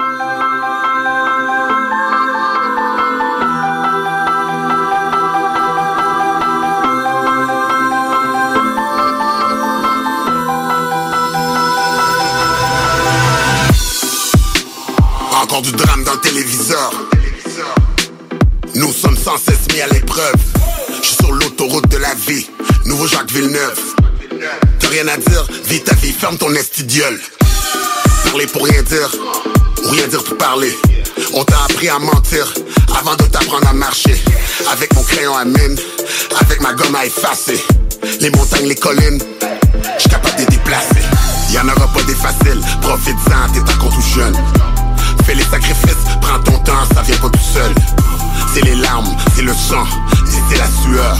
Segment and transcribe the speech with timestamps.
[15.42, 16.92] Encore du drame dans le téléviseur.
[18.74, 20.34] Nous sommes sans cesse mis à l'épreuve.
[21.02, 22.46] Je suis sur l'autoroute de la vie.
[22.86, 23.78] Nouveau Jacques Villeneuve.
[24.78, 27.20] T'as rien à dire, vis ta vie, ferme ton estidiole.
[28.24, 29.10] Parler pour rien dire,
[29.84, 30.76] ou rien dire pour parler.
[31.34, 32.52] On t'a appris à mentir
[32.98, 34.16] avant de t'apprendre à marcher.
[34.70, 35.76] Avec mon crayon à mine,
[36.40, 37.60] avec ma gomme à effacer.
[38.20, 39.22] Les montagnes, les collines,
[39.98, 41.02] j'suis capable de déplacer.
[41.52, 44.36] Y'en aura pas des faciles, profite-en, t'es encore tout jeune.
[45.32, 47.72] Fais les sacrifices, prends ton temps, ça vient pas tout seul.
[48.52, 49.84] C'est les larmes, c'est le sang,
[50.26, 51.16] c'est la sueur.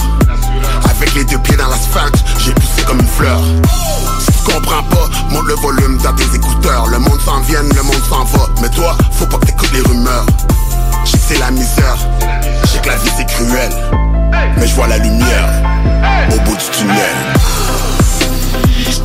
[0.85, 3.41] Avec les deux pieds dans l'asphalte, j'ai poussé comme une fleur.
[4.19, 6.89] Si tu comprends pas, monte le volume dans tes écouteurs.
[6.89, 8.51] Le monde s'en vient, le monde s'en va.
[8.61, 10.27] Mais toi, faut pas que t'écoutes les rumeurs.
[10.27, 11.97] Que c'est la misère,
[12.65, 13.73] je sais que la vie c'est cruel.
[14.59, 15.49] Mais je vois la lumière
[16.31, 17.17] au bout du tunnel.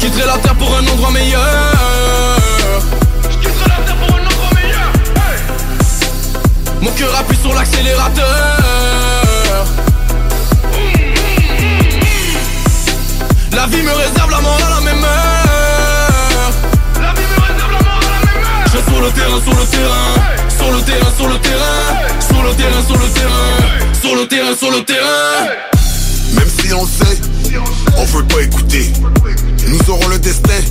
[0.02, 2.27] Je la terre pour un endroit meilleur.
[6.88, 8.26] Mon cœur appuie sur l'accélérateur.
[13.52, 16.52] La vie me réserve la mort à la même heure.
[17.02, 18.64] La vie me réserve la mort à la même heure.
[18.68, 20.16] Je suis sur le terrain, sur le terrain.
[20.58, 22.22] Sur le terrain, sur le terrain.
[22.22, 23.58] Sur le terrain, sur le terrain.
[24.02, 25.48] Sur le terrain, sur le terrain.
[26.36, 27.20] Même si on sait,
[27.98, 28.94] on veut pas écouter.
[29.68, 30.62] Nous aurons le destin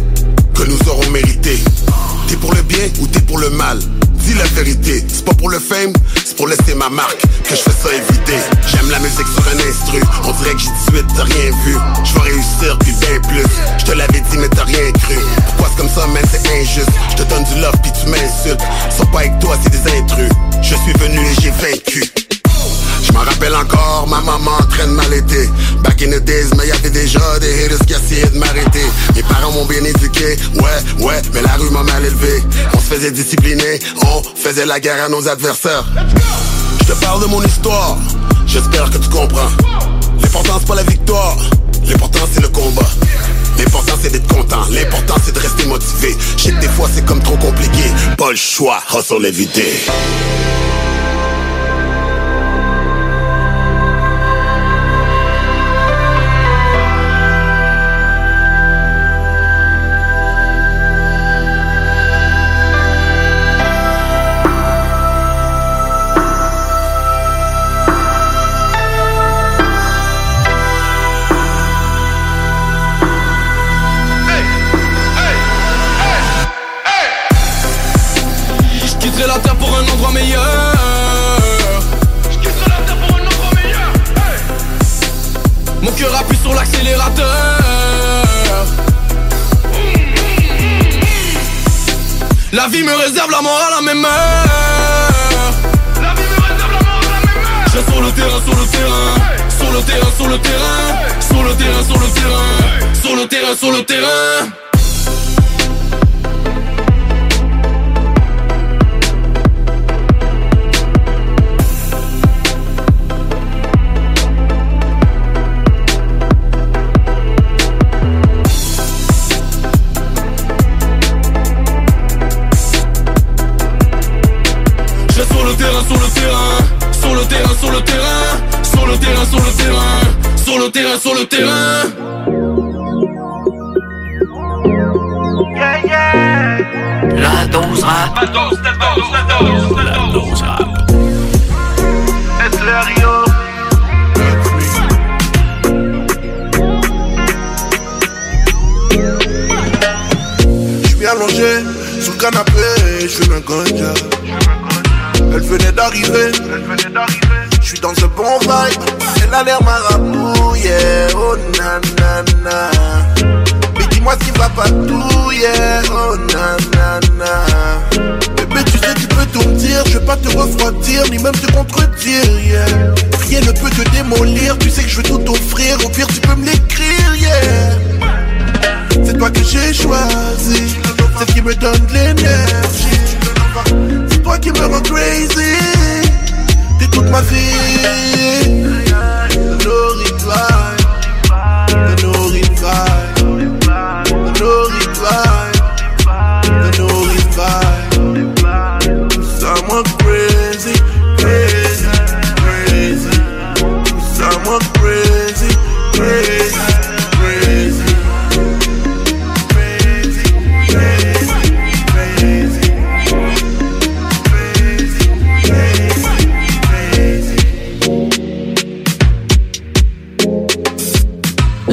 [0.54, 1.59] que nous aurons mérité.
[2.27, 3.78] T'es pour le bien ou t'es pour le mal
[4.26, 5.92] Dis la vérité, c'est pas pour le fame,
[6.24, 8.38] c'est pour laisser ma marque que je fais ça éviter.
[8.66, 11.76] J'aime la musique sur un instru, on dirait que j'ai 18, t'as rien vu.
[12.02, 13.46] Je vais réussir puis bien plus.
[13.78, 15.14] Je te l'avais dit mais t'as rien cru.
[15.46, 16.90] Pourquoi c'est comme ça, man, c'est injuste.
[17.10, 18.62] Je te donne du love puis tu m'insultes.
[18.90, 20.32] Sont pas avec toi, c'est des intrus.
[20.60, 22.02] Je suis venu et j'ai vaincu.
[23.02, 25.48] Je m'en rappelle encore, ma maman en train de m'allaiter
[25.97, 28.84] Back in the days, mais y'avait déjà des haters qui essayaient de m'arrêter
[29.15, 32.43] Mes parents m'ont bien éduqué, ouais, ouais, mais la rue m'a mal élevé
[32.75, 35.87] On se faisait discipliner, on faisait la guerre à nos adversaires
[36.81, 37.97] Je te parle de mon histoire,
[38.47, 39.48] j'espère que tu comprends
[40.21, 41.37] L'important c'est pas la victoire,
[41.89, 42.91] l'important c'est le combat
[43.59, 46.15] L'important c'est d'être content, l'important c'est de rester motivé.
[46.37, 47.84] Je sais Parfois c'est comme trop compliqué.
[48.19, 49.72] Pas le choix, hustle éviter.
[92.66, 94.10] La vie me réserve la mort à la même heure.
[96.03, 97.66] La vie me réserve la mort à la même heure.
[97.66, 99.15] Je sur le terrain, sur le terrain.
[99.57, 101.21] Sur le terrain, sur le terrain.
[101.21, 102.92] Sur le terrain, sur le terrain.
[103.01, 104.66] Sur le terrain, sur le terrain.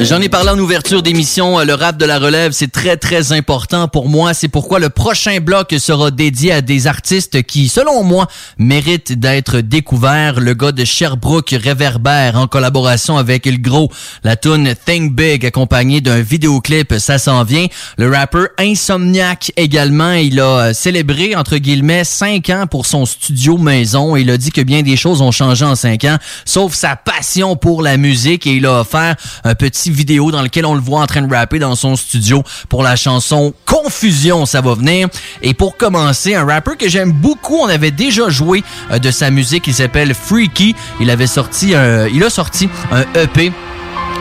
[0.06, 1.58] J'en ai parlé en ouverture d'émission.
[1.58, 4.34] euh, Le rap de la relève, c'est très, très important pour moi.
[4.34, 8.26] C'est pourquoi le prochain bloc sera dédié à des artistes qui, selon moi,
[8.58, 10.40] méritent d'être découverts.
[10.40, 13.90] Le gars de Sherbrooke Réverbère en collaboration avec le gros.
[14.24, 17.66] La tune Think Big accompagnée d'un vidéoclip, ça s'en vient.
[17.96, 23.56] Le rappeur Insomniac également, il a euh, célébré, entre guillemets, 5 ans pour son studio
[23.56, 24.16] maison.
[24.16, 27.56] Il a dit que bien des choses ont changé en 5 ans, sauf sa passion
[27.56, 31.00] pour la musique et il a offert un petit vidéo dans lequel on le voit
[31.00, 35.08] en train de rapper dans son studio pour la chanson Confusion, ça va venir.
[35.42, 39.30] Et pour commencer, un rappeur que j'aime beaucoup, on avait déjà joué euh, de sa
[39.30, 40.74] musique, il s'appelle Freaky.
[41.00, 41.74] Il avait sorti
[42.12, 43.52] il a sorti un EP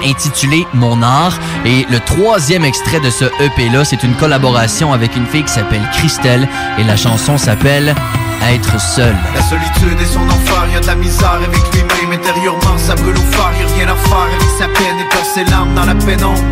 [0.06, 1.38] intitulé Mon art.
[1.66, 5.88] Et le troisième extrait de ce EP-là, c'est une collaboration avec une fille qui s'appelle
[5.94, 6.48] Christelle.
[6.78, 7.96] Et la chanson s'appelle
[8.42, 9.16] Être seul.
[9.36, 13.32] La solitude est son enfer, y'a de la misère avec lui-même intérieurement, ça brûle au
[13.32, 16.44] phare, y'a rien à faire avec sa peine et ses larmes dans la pénombre.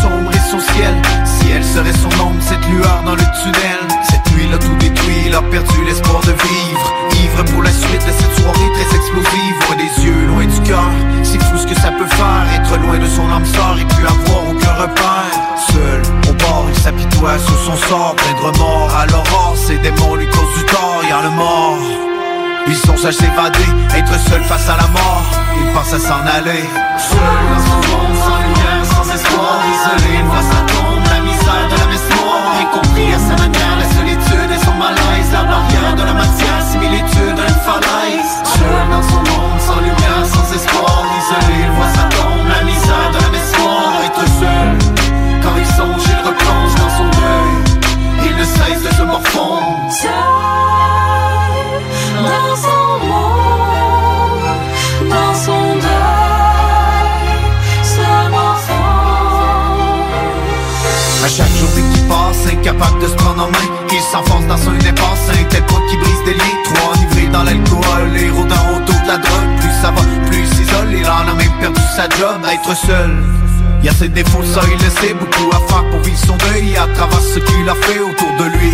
[0.00, 0.94] Sombre est son ciel,
[1.24, 3.80] si elle serait son ombre, cette lueur dans le tunnel.
[4.08, 6.86] Cette nuit l'a tout détruit, il a perdu l'espoir de vivre.
[7.22, 10.90] Ivre pour la suite de cette soirée très explosive, loin des yeux, loin du cœur.
[11.22, 14.06] C'est fou ce que ça peut faire, être loin de son âme sœur et plus
[14.06, 15.36] avoir aucun repère.
[15.68, 18.90] Seul, au bord, il s'apitoie sur son sort, plein de remords.
[18.96, 22.09] À l'aurore, ses démons lui causent du tort, y'a le mort.
[22.66, 25.24] Il songe à s'évader, être seul face à la mort.
[25.60, 26.64] Il pense à s'en aller.
[26.98, 27.18] Seul
[27.50, 29.58] dans son monde, sans lumière, sans espoir.
[29.74, 32.52] Isolé, une fois sa tombe, la misère de la mémoire.
[32.60, 33.79] Incompris à sa manière,
[64.10, 68.30] s'enfonce dans une impasse Un tel qui brise des lits Trop enivré dans l'alcool Et
[68.30, 69.52] rôdant autour de la drogue.
[69.60, 72.40] Plus ça va, plus il s'isole Il en a même perdu sa job.
[72.50, 73.10] Être seul
[73.82, 76.86] y a ses défauts, ça il le beaucoup à faire pour vivre son deuil À
[76.94, 78.72] travers ce qu'il a fait autour de lui.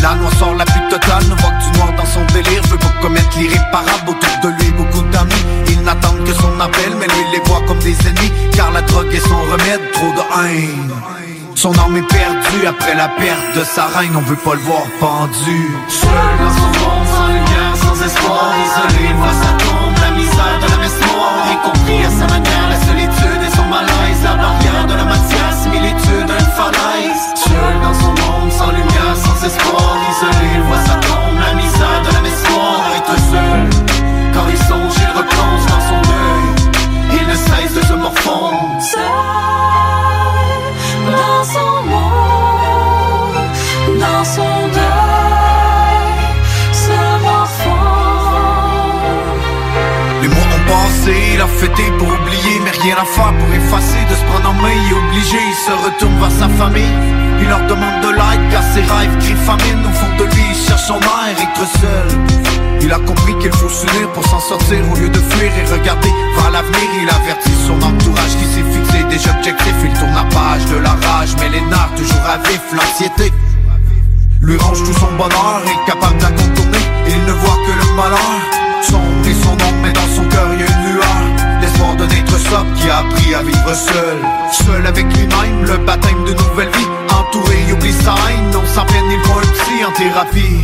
[0.00, 2.62] La noirceur la plus totale ne voit que du noir dans son délire.
[2.70, 4.70] Veut pas commettre l'irréparable autour de lui.
[4.70, 8.70] Beaucoup d'amis, ils n'attendent que son appel Mais lui les voit comme des ennemis Car
[8.70, 11.13] la drogue est son remède, trop de haine
[11.64, 14.84] son âme est perdue après la perte de sa reine, on veut pas le voir
[15.00, 15.60] pendu.
[15.88, 20.58] Seul dans son monde, sans lumière, sans espoir, isolé, il voit sa tombe, la misère
[20.60, 24.86] de la messe noire, incompris à sa manière, la solitude et son malaise, la barrière
[24.88, 27.22] de la matière, similitude d'une falaise.
[27.34, 29.83] Seul dans son monde, sans lumière, sans espoir,
[51.44, 54.50] passé, il a fêté pour oublier Mais rien à faire pour effacer, de se prendre
[54.50, 56.96] en main Il est obligé, il se retourne vers sa famille
[57.40, 60.56] Il leur demande de l'aide car ses rêves crient famine Au fond de lui, il
[60.56, 62.08] cherche son air, être seul.
[62.80, 66.12] Il a compris qu'il faut s'unir pour s'en sortir Au lieu de fuir et regarder
[66.36, 66.88] vers l'avenir.
[67.02, 69.80] Il avertit son entourage qui s'est fixé des objectifs.
[69.84, 73.32] Il tourne la page de la rage Mais les nards toujours à vif, l'anxiété
[74.42, 76.30] lui range tout son bonheur, incapable de la
[77.08, 78.40] Il ne voit que le malheur.
[78.82, 81.23] Sombre et son ombre, mais dans son cœur il y a une lueur
[83.72, 84.18] seul.
[84.52, 86.88] Seul avec lui-même, le baptême de nouvelle vie.
[87.08, 90.60] Entouré, oublie sa haine, non sans peine il voit un psy en thérapie.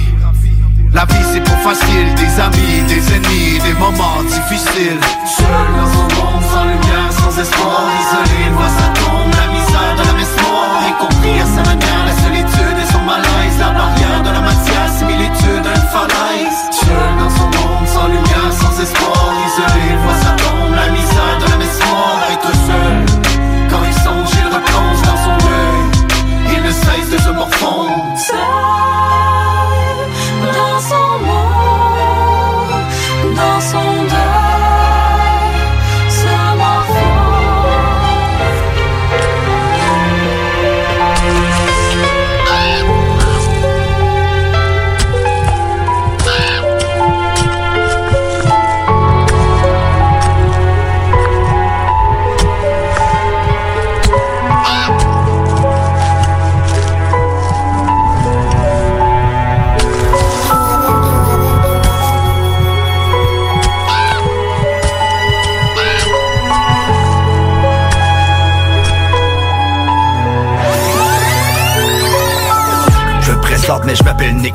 [0.92, 5.00] La vie c'est pas facile, des amis, des ennemis, des moments difficiles.
[5.24, 7.86] Seul dans son monde, sans lumière, sans espoir.
[8.02, 12.16] Isolé, voit sa tombe, la misère de la messe noire Incompris à sa manière, la
[12.24, 13.56] solitude et son malaise.
[13.60, 18.82] La barrière de la matière, similitude d'une falaise Seul dans son monde, sans lumière, sans
[18.82, 19.19] espoir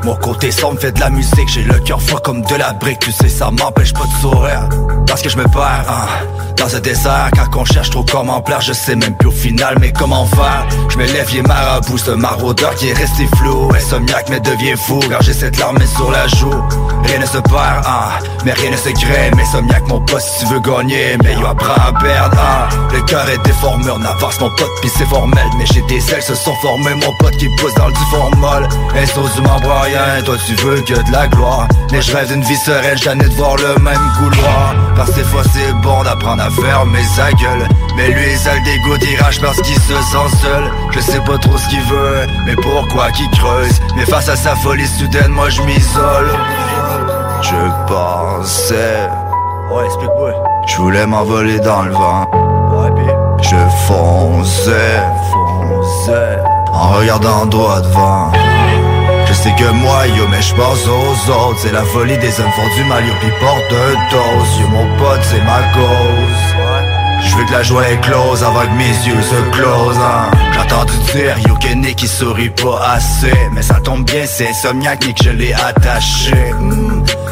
[0.04, 1.48] Mon côté sombre fait de la musique.
[1.48, 3.00] J'ai le cœur froid comme de la brique.
[3.00, 4.68] Tu sais ça m'empêche pas de sourire.
[5.08, 6.08] Parce que je me perds hein,
[6.58, 7.30] dans un désert.
[7.36, 10.66] Quand on cherche trop comment plaire Je sais même plus au final mais comment faire.
[10.90, 13.70] Je me lève, est marabout Ce maraudeur qui est resté flou.
[13.76, 15.00] Insomniaque mais devient fou.
[15.08, 16.64] Car j'ai cette larme sur la joue.
[17.04, 19.32] Rien ne se perd hein, mais rien ne se crée.
[19.36, 22.70] Mais somniaque mon pote si tu veux gagner Mais yo apprends à perdre hein.
[22.92, 25.46] Le cœur est déformé On avance mon pote puis c'est formel.
[25.60, 28.68] Mais j'ai des ailes se sont formées Mon pote qui pousse dans le formol.
[29.06, 29.42] Sauce du
[29.82, 31.68] rien Toi tu veux que de la gloire.
[31.92, 34.76] Mais je rêve d'une vie sereine J'en ai de voir le même couloir.
[34.96, 37.68] Parce que des fois c'est bon d'apprendre à fermer sa gueule.
[37.96, 40.72] Mais lui ça le dégoûte Il rage parce qu'il se sent seul.
[40.92, 43.80] Je sais pas trop ce qu'il veut Mais pourquoi qu'il creuse.
[43.96, 46.32] Mais face à sa folie soudaine Moi je m'isole.
[47.42, 49.10] Je pensais.
[49.72, 50.32] Ouais explique-moi.
[50.68, 52.26] Je voulais m'envoler dans le vent.
[52.72, 53.06] Ouais puis?
[53.42, 53.56] Je
[53.88, 55.02] fonçais.
[55.32, 56.40] Fonçais.
[56.72, 58.32] En regardant droit devant
[59.46, 62.76] sais que moi, yo, mais je pense aux autres C'est la folie des hommes font
[62.76, 63.70] du mal, yo, pis porte
[64.12, 66.44] dose Yo, mon pote, c'est ma cause
[67.22, 70.32] Je veux que la joie éclose avant que mes yeux se closent hein.
[70.54, 75.06] J'ai entendu dire, yo, Kenny qui sourit pas assez Mais ça tombe bien, c'est insomniaque,
[75.06, 76.54] Nick, je l'ai attaché.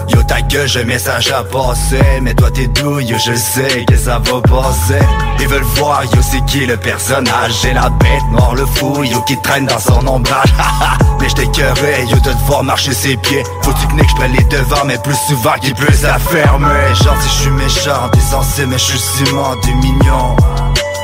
[0.10, 2.20] Yo, ta gueule, j'ai message à passer.
[2.22, 5.04] Mais toi, t'es yo, je sais que ça va passer.
[5.40, 7.54] Ils veulent voir, yo, c'est qui le personnage?
[7.62, 10.54] J'ai la bête noire, le fou, yo, qui traîne dans son ombrage.
[11.20, 13.44] Mais j'étais cœuré, yo, de devoir marcher ses pieds.
[13.62, 17.42] Faut-tu que je prenne les devants, mais plus souvent qu'il peut s'affermer Genre, si je
[17.44, 20.36] suis méchant, t'es censé, mais je suis ciment, t'es mignon.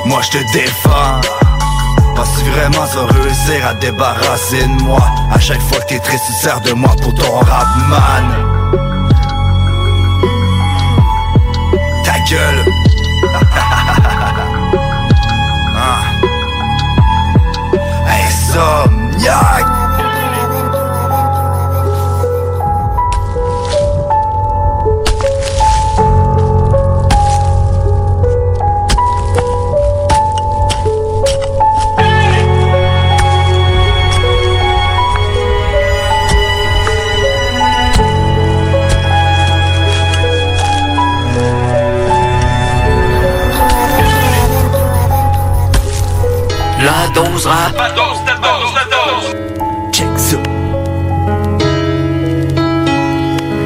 [0.06, 1.20] Moi, je te défends.
[2.16, 5.02] Penses-tu vraiment va réussir à débarrasser de moi?
[5.32, 8.59] À chaque fois que t'es te sers de moi pour ton rap man
[12.30, 12.64] gueule
[15.74, 16.04] ah.
[18.06, 19.79] Insomniaque
[47.50, 47.72] sera.
[47.76, 49.34] Matos, Matos, Matos.
[49.92, 50.36] Check ça.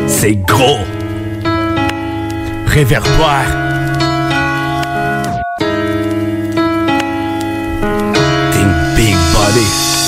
[0.06, 0.78] C'est gros.
[2.66, 3.44] Révertoire.
[8.52, 10.03] Think big body.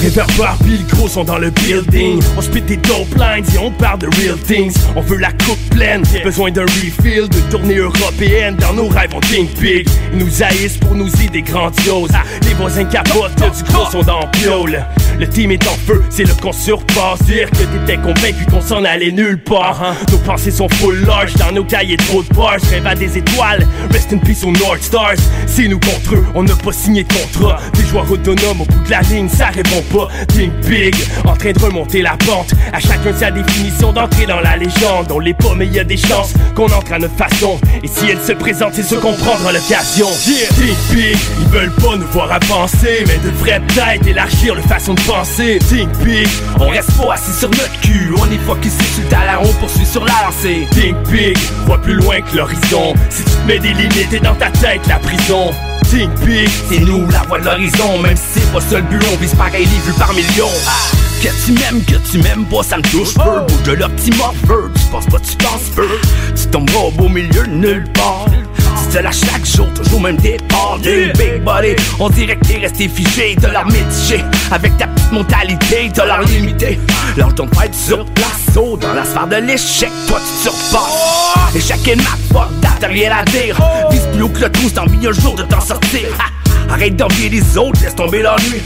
[0.00, 2.22] Quand Réverbère pis le gros sont dans le building.
[2.36, 4.74] On spit des dope lines et on parle de real things.
[4.96, 9.20] On veut la coupe pleine, besoin d'un refill De tournée européenne, dans nos rêves on
[9.20, 9.86] think big.
[10.12, 12.12] Ils nous haïssent pour nous idées grandioses.
[12.44, 14.86] Les voisins capotent, du gros sont dans le piole
[15.20, 17.22] le team est en feu, c'est là qu'on surpasse.
[17.26, 19.94] Dire que t'étais convaincu qu'on s'en allait nulle part.
[20.10, 23.66] Nos pensées sont full large, dans nos cahiers trop de bars Rêve à des étoiles,
[23.90, 25.16] rest in peace aux North Stars.
[25.46, 27.58] C'est nous contre eux, on n'a pas signé de contrat.
[27.74, 30.08] Des joueurs autonomes au bout de la ligne, ça répond pas.
[30.28, 30.94] Think big,
[31.26, 32.54] en train de remonter la pente.
[32.72, 35.12] À chacun sa définition d'entrer dans la légende.
[35.12, 37.60] On l'est pas mais y a des chances qu'on entre à notre façon.
[37.82, 40.06] Et si elle se présente, c'est ce qu'on prendra l'occasion.
[40.26, 40.48] Yeah.
[40.48, 45.00] Think big, ils veulent pas nous voir avancer Mais devraient peut-être élargir le façon de
[45.10, 46.28] Think big,
[46.60, 48.12] on reste pas assis sur notre cul.
[48.16, 51.36] On est focusé sur le talent, on poursuit sur la lancée Think big,
[51.66, 52.94] vois plus loin que l'horizon.
[53.10, 55.50] Si tu te mets des limites, t'es dans ta tête la prison.
[55.90, 57.98] Think big, c'est nous la voie de l'horizon.
[58.00, 60.70] Même si c'est pas le but, on vise pareil les vues par millions Ah.
[61.20, 63.40] que tu m'aimes, que tu m'aimes pas, ça me touche peu.
[63.48, 65.88] Bouge de l'optimorpheur, tu penses pas, tu penses peu.
[66.40, 68.26] Tu tomberas au beau milieu nulle part.
[68.88, 70.78] Tu te lâches chaque jour, toujours même départ.
[70.80, 73.34] Big body, on dirait que t'es resté figé.
[73.34, 76.78] De leur mitigé, avec ta petite mentalité De leur limité,
[77.16, 78.26] leur ton fight sur place
[78.56, 83.12] Oh, dans la sphère de l'échec, toi tu surpasses Échec est ma fuck, t'as rien
[83.16, 83.58] à dire.
[83.90, 86.08] Vise plus haut que le trou, envie un jour de t'en sortir.
[86.18, 86.72] Ha!
[86.72, 88.60] Arrête d'envier les autres, laisse tomber l'ennui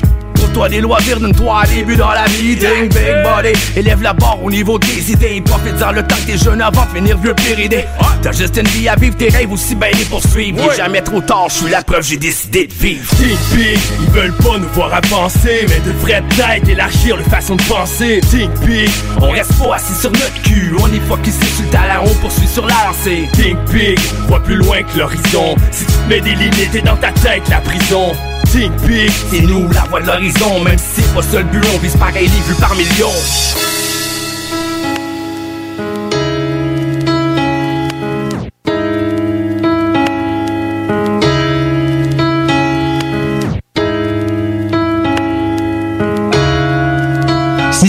[0.55, 2.55] toi des loisirs, donne-toi un début dans la vie.
[2.55, 5.43] Ding, big body, élève la barre au niveau des idées.
[5.45, 7.85] Profite-en le temps que t'es jeune avant de finir vieux péridé
[8.23, 10.73] T'as juste une vie à vivre, tes rêves aussi bien les poursuivre.
[10.73, 13.05] Est jamais trop tard, je suis la preuve, j'ai décidé de vivre.
[13.17, 17.63] Think big, ils veulent pas nous voir avancer Mais devraient peut-être élargir leur façon de
[17.63, 18.21] penser.
[18.31, 18.89] Think big,
[19.21, 20.73] on reste pas assis sur notre cul.
[20.79, 23.29] On est focusé sur le talent, on poursuit sur la lancée.
[23.33, 25.57] Think big, vois plus loin que l'horizon.
[25.73, 28.13] Si tu te mets des limites, t'es dans ta tête la prison
[28.55, 30.61] C'est nous la voie de l'horizon.
[30.63, 33.11] Même si pas le but, on vise pareil les vues par millions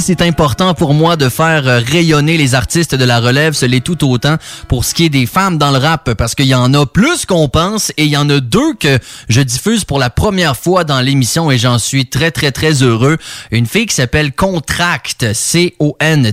[0.05, 3.83] c'est important pour moi de faire euh, rayonner les artistes de la relève, ce l'est
[3.83, 4.35] tout autant
[4.67, 7.25] pour ce qui est des femmes dans le rap, parce qu'il y en a plus
[7.25, 10.83] qu'on pense et il y en a deux que je diffuse pour la première fois
[10.83, 13.17] dans l'émission et j'en suis très très très heureux.
[13.49, 16.27] Une fille qui s'appelle Contract, C-O-N-T-R-A-K-T.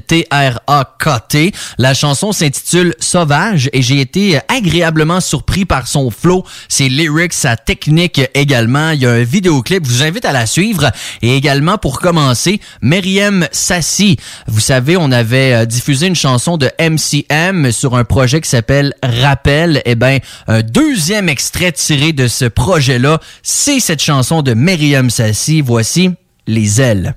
[1.79, 7.57] La chanson s'intitule Sauvage et j'ai été agréablement surpris par son flow, ses lyrics, sa
[7.57, 8.91] technique également.
[8.91, 10.91] Il y a un vidéoclip, je vous invite à la suivre
[11.23, 14.17] et également pour commencer, Myriam Sassi.
[14.49, 18.93] Vous savez, on avait euh, diffusé une chanson de MCM sur un projet qui s'appelle
[19.03, 19.81] Rappel.
[19.85, 25.61] Eh ben, un deuxième extrait tiré de ce projet-là, c'est cette chanson de Myriam Sassi.
[25.61, 26.11] Voici
[26.47, 27.15] Les ailes.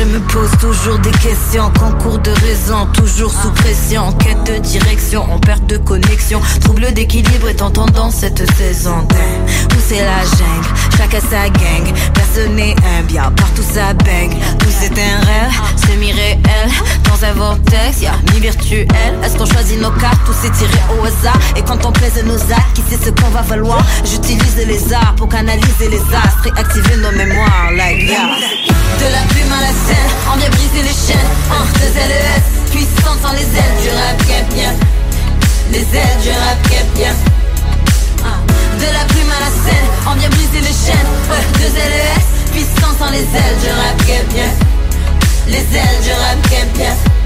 [0.00, 0.50] Je me pose
[0.82, 5.76] toujours des questions, concours de raison, toujours sous pression, quête de direction, en perte de
[5.76, 9.06] connexion, trouble d'équilibre est en tendance cette saison.
[9.06, 14.30] Où c'est la jungle, chacun sa gang, personne n'est un bien, partout ça bang.
[14.58, 15.52] Tout c'est un rêve,
[15.86, 16.40] semi-réel,
[17.04, 18.88] dans un vortex, y'a mi-virtuel.
[19.22, 21.38] Est-ce qu'on choisit nos cartes ou c'est tiré au hasard?
[21.56, 23.84] Et quand on pèse nos actes, qui sait ce qu'on va valoir?
[24.04, 28.30] J'utilise les arts pour canaliser les astres et activer nos mémoires, like yeah.
[28.98, 31.30] De la plume à la scène, on vient les chaînes.
[31.50, 34.72] Un, deux LES, puissante sans les ailes du rap qui bien.
[35.72, 37.14] Les ailes du rap qui bien.
[38.24, 41.10] Un, De la plume à la scène, on vient briser les chaînes.
[41.30, 44.50] Ouais, deux LES, puissance sans les ailes du rap qui bien.
[45.48, 47.19] Les ailes du rap qui bien.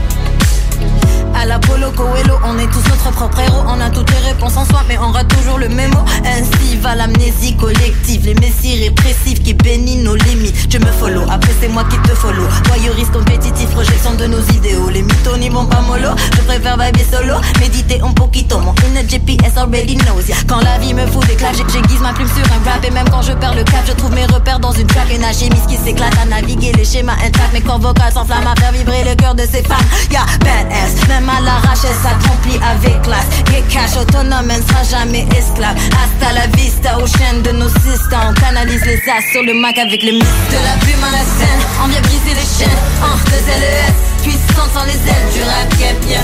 [1.46, 3.62] La Polo Coelho, on est tous notre propre héros.
[3.68, 5.98] On a toutes les réponses en soi, mais on rate toujours le mémo.
[6.24, 10.72] Ainsi va l'amnésie collective, les messies répressifs qui bénissent nos limites.
[10.72, 12.44] Je me follow, après c'est moi qui te follow.
[12.66, 14.88] Voyeurise compétitif, projection de nos idéaux.
[14.88, 16.11] Les mythos n'y vont pas mollo.
[16.35, 18.59] Je préfère vibrer solo, méditer un poquito.
[18.61, 20.24] Mon inner GPS already knows.
[20.48, 22.83] Quand la vie me fout d'éclat, j'ai- j'aiguise ma plume sur un rap.
[22.85, 25.12] Et même quand je perds le cap, je trouve mes repères dans une plaque.
[25.14, 27.52] Une alchimiste qui s'éclate à naviguer les schémas intacts.
[27.52, 29.85] Mes corps vocaux s'enflamment à faire vibrer le cœur de ces femmes.
[30.11, 33.27] Yeah, badass, même à l'arrache, elle s'accomplit avec classe.
[33.68, 35.77] Cash autonome, elle ne sera jamais esclave.
[35.99, 38.31] Hasta la vista, aux chaînes de nos systèmes.
[38.31, 40.51] On canalise les as sur le Mac avec les mythes.
[40.51, 42.79] De la plume à la scène, on vient briser les chaînes.
[43.03, 46.23] Un, deux LES, puissante sans les ailes du rap est bien.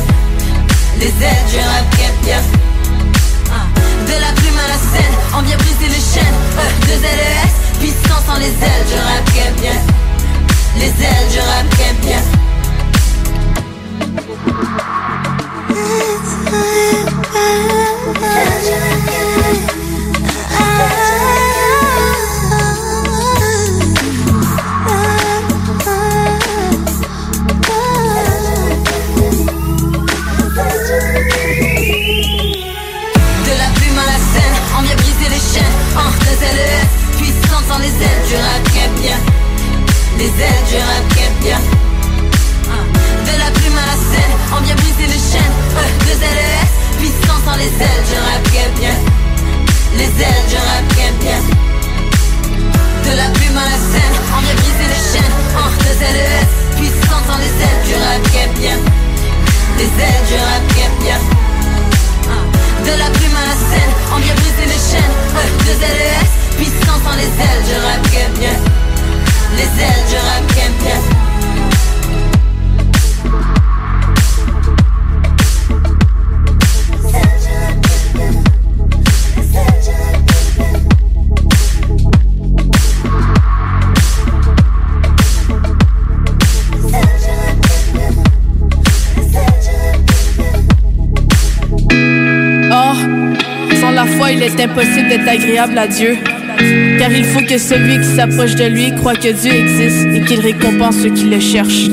[0.98, 2.42] Les ailes du rap cap bien.
[3.50, 3.66] Ah.
[4.06, 6.38] De la plume à la scène, on vient briser les chaînes.
[6.56, 9.78] E, deux LES, puissance sans les ailes du rap cap bien.
[10.76, 12.22] Les ailes du rap cap bien.
[35.30, 35.76] Les chaînes.
[35.96, 38.34] En deux LES, puissance sans les ailes du
[38.72, 39.18] cap bien.
[40.18, 41.79] Les ailes du bien.
[46.10, 46.59] E, deux
[94.60, 96.16] impossible d'être agréable à Dieu.
[96.98, 100.40] Car il faut que celui qui s'approche de lui croit que Dieu existe et qu'il
[100.40, 101.88] récompense ceux qui le cherchent.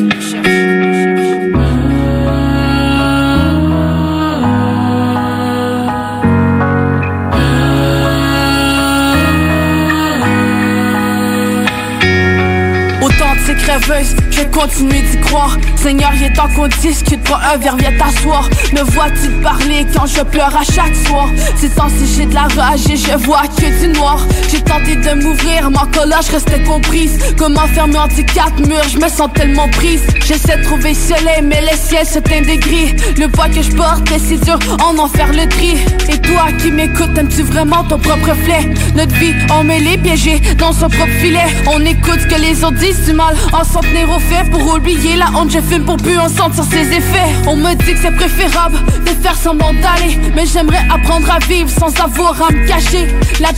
[14.58, 15.56] Continuer d'y croire.
[15.76, 18.50] Seigneur, il est temps qu'on discute, prends un verre, viens t'asseoir.
[18.74, 21.28] Me vois-tu parler quand je pleure à chaque soir?
[21.56, 23.47] C'est censé j'ai de la rage et je vois
[23.80, 24.26] du noir.
[24.52, 25.70] J'ai tenté de m'ouvrir,
[26.06, 27.18] là, je restais comprise.
[27.38, 30.02] Comment fermer entre quatre murs, je me sens tellement prise.
[30.26, 32.96] J'essaie de trouver le soleil, mais le ciel se teint de gris.
[33.18, 35.78] Le poids que je porte est si dur, en en faire le tri.
[36.10, 38.70] Et toi qui m'écoutes, aimes-tu vraiment ton propre reflet?
[38.96, 41.48] Notre vie, on met les piégés dans son propre filet.
[41.68, 44.76] On écoute ce que les autres disent du mal, en s'en tenir au fait pour
[44.76, 45.52] oublier la honte.
[45.52, 47.32] Je fume pour plus en sentir ses effets.
[47.48, 51.70] On me dit que c'est préférable de faire semblant d'aller, mais j'aimerais apprendre à vivre
[51.70, 53.08] sans avoir à me cacher.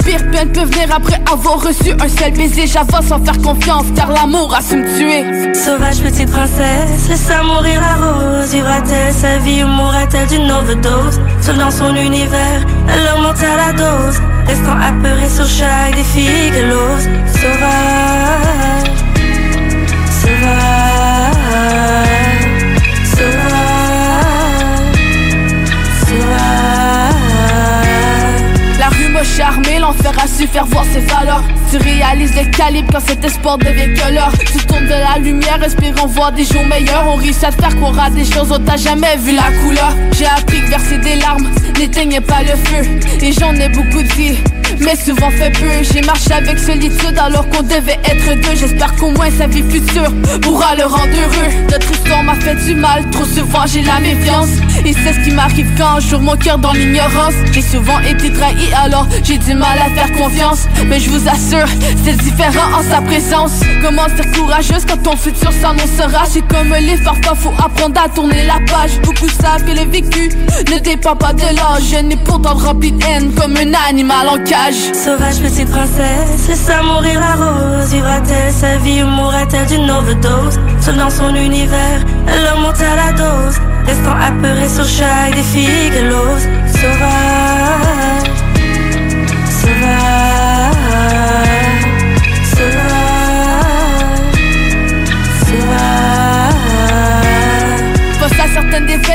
[0.10, 2.66] Pire peine peut venir après avoir reçu un seul baiser.
[2.68, 5.54] J'avance sans faire confiance, car l'amour a su me tuer.
[5.54, 8.52] Sauvage petite princesse, laisse mourir la rose.
[8.52, 11.20] Vivra-t-elle sa vie ou mourra-t-elle d'une overdose?
[11.42, 14.20] Seule dans son univers, elle remonte à la dose.
[14.48, 17.08] Restant apeurée sur chaque défi qu'elle ose.
[17.42, 18.90] Sauvage,
[20.22, 21.40] sauvage,
[29.20, 31.44] m'a charmé, l'enfer a su faire voir ses valeurs.
[31.70, 34.32] Tu réalises le calibre quand cet espoir devient que l'heure.
[34.40, 37.06] Tu tournes de la lumière, espérant voir des jours meilleurs.
[37.08, 39.94] On réussit à te faire croire à des choses dont t'as jamais vu la couleur.
[40.18, 43.00] J'ai appris que verser des larmes n'éteignait pas le feu.
[43.22, 44.38] Et j'en ai beaucoup dit,
[44.82, 45.70] mais souvent fait peu.
[45.82, 48.56] J'ai marché avec solitude alors qu'on devait être deux.
[48.56, 50.12] J'espère qu'au moins sa vie future
[50.42, 51.52] pourra le rendre heureux.
[51.72, 54.50] Notre histoire m'a fait du mal, trop souvent j'ai la méfiance.
[54.86, 57.34] Et c'est ce qui m'arrive quand je mon cœur dans l'ignorance.
[57.52, 60.68] J'ai souvent été trahi alors j'ai du mal à faire confiance.
[60.88, 61.68] Mais je vous assure,
[62.04, 63.60] c'est différent en sa présence.
[63.82, 66.26] Comment ser courageuse quand ton futur s'annoncera?
[66.28, 69.00] C'est comme les parfois faut apprendre à tourner la page.
[69.04, 70.30] Beaucoup savent que le vécu
[70.72, 71.84] ne dépend pas de l'âge.
[71.92, 74.69] Je n'ai pourtant rempli de haine comme un animal en cage.
[74.72, 77.92] Sauvage petite princesse, laisse mourir la rose.
[77.92, 83.12] Vivra-t-elle sa vie ou mourra-t-elle d'une overdose Seule dans son univers, elle remonte à la
[83.14, 83.60] dose.
[83.88, 86.48] Restant apeurée sur chaque défi qu'elle ose.
[86.68, 88.30] Sauvage,
[89.50, 90.39] sauvage,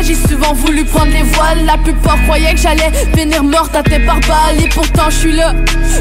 [0.06, 1.64] J'ai souvent voulu prendre les voiles.
[1.64, 4.62] La plupart croyaient que j'allais finir morte à tête par balle.
[4.62, 5.54] Et pourtant, je suis là,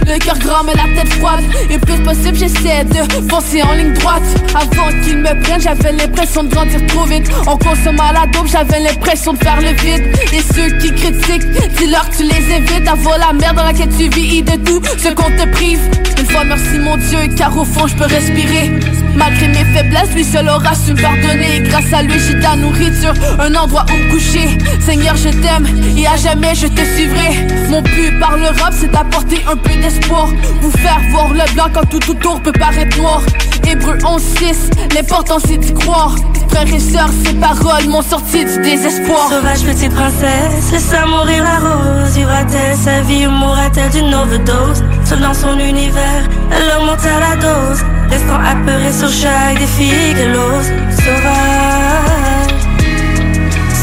[0.06, 1.40] le cœur grand mais la tête froide.
[1.70, 4.24] Et plus possible, j'essaie de foncer en ligne droite.
[4.56, 7.30] Avant qu'ils me prennent, j'avais l'impression de grandir trop vite.
[7.48, 10.04] En consommant la dope, j'avais l'impression de faire le vide.
[10.34, 12.88] Et ceux qui critiquent, dis-leur que tu les évites.
[12.88, 15.80] Avant la merde dans laquelle tu vis et de tout ce qu'on te prive.
[16.20, 18.72] Une fois, merci mon Dieu, car au fond, je peux respirer.
[19.16, 21.62] Malgré mes faiblesses, lui seul aura su pardonner.
[21.62, 24.58] Grâce à lui, j'ai de la nourriture, un endroit où me coucher.
[24.80, 27.48] Seigneur, je t'aime et à jamais je te suivrai.
[27.70, 30.28] Mon but par l'Europe, c'est d'apporter un peu d'espoir.
[30.62, 33.22] Vous faire voir le blanc quand tout autour peut paraître noir.
[33.66, 36.16] Hébreu 11-6, l'important c'est d'y croire.
[36.50, 39.30] Frères et sœurs, ces paroles m'ont sorti du désespoir.
[39.30, 42.16] Sauvage petite princesse, laisse-la mourir la rose.
[42.16, 44.84] Vivra-t-elle sa vie ou mourra-t-elle d'une overdose?
[45.22, 47.84] Dans son univers, elle augmente à la dose.
[48.10, 50.72] Restant apeurée sur chaque défi qu'elle ose.
[50.98, 52.54] Sauvage,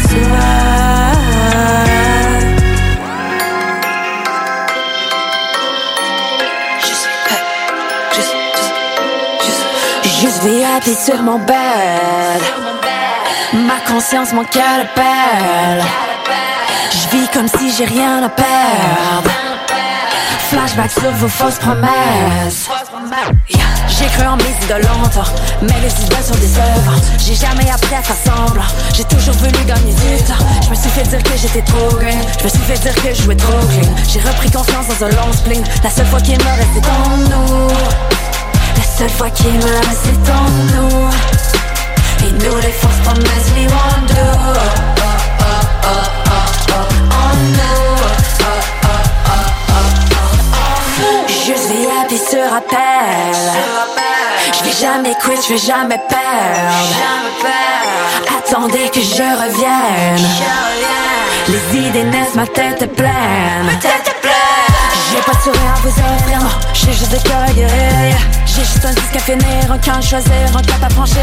[0.08, 0.72] sauvage.
[10.20, 12.71] Juste VIP sur mon bed.
[13.54, 15.84] Ma conscience, mon cœur appelle.
[16.90, 19.30] Je vis comme si j'ai rien à perdre.
[20.48, 22.68] Flashback sur vos fausses promesses.
[23.88, 26.94] J'ai cru en mes idoles longtemps, mais les idoles sont des œuvres.
[27.18, 28.64] J'ai jamais appris à faire semblant.
[28.94, 30.44] J'ai toujours voulu gagner du temps.
[30.64, 32.20] Je me suis fait dire que j'étais trop green.
[32.38, 33.94] Je me suis fait dire que je jouais trop clean.
[34.08, 35.62] J'ai repris confiance dans un long spleen.
[35.84, 37.68] La seule fois qu'il me reste, c'est en nous.
[38.76, 40.48] La seule fois qu'il me reste, c'est en
[40.80, 41.10] nous.
[42.44, 44.32] Oh, oh.
[51.28, 53.36] Juste VIP sur appel.
[54.52, 57.46] Je vais jamais quit, je vais jamais perdre.
[58.38, 60.28] Attendez que je revienne.
[61.48, 63.78] Les idées naissent, ma tête est pleine.
[65.10, 66.48] J'ai pas de sourire à vous offrir, non.
[66.72, 67.46] J'ai juste des cœurs.
[68.46, 71.22] J'ai juste un disque à finir, un choisir, un cap à franchir.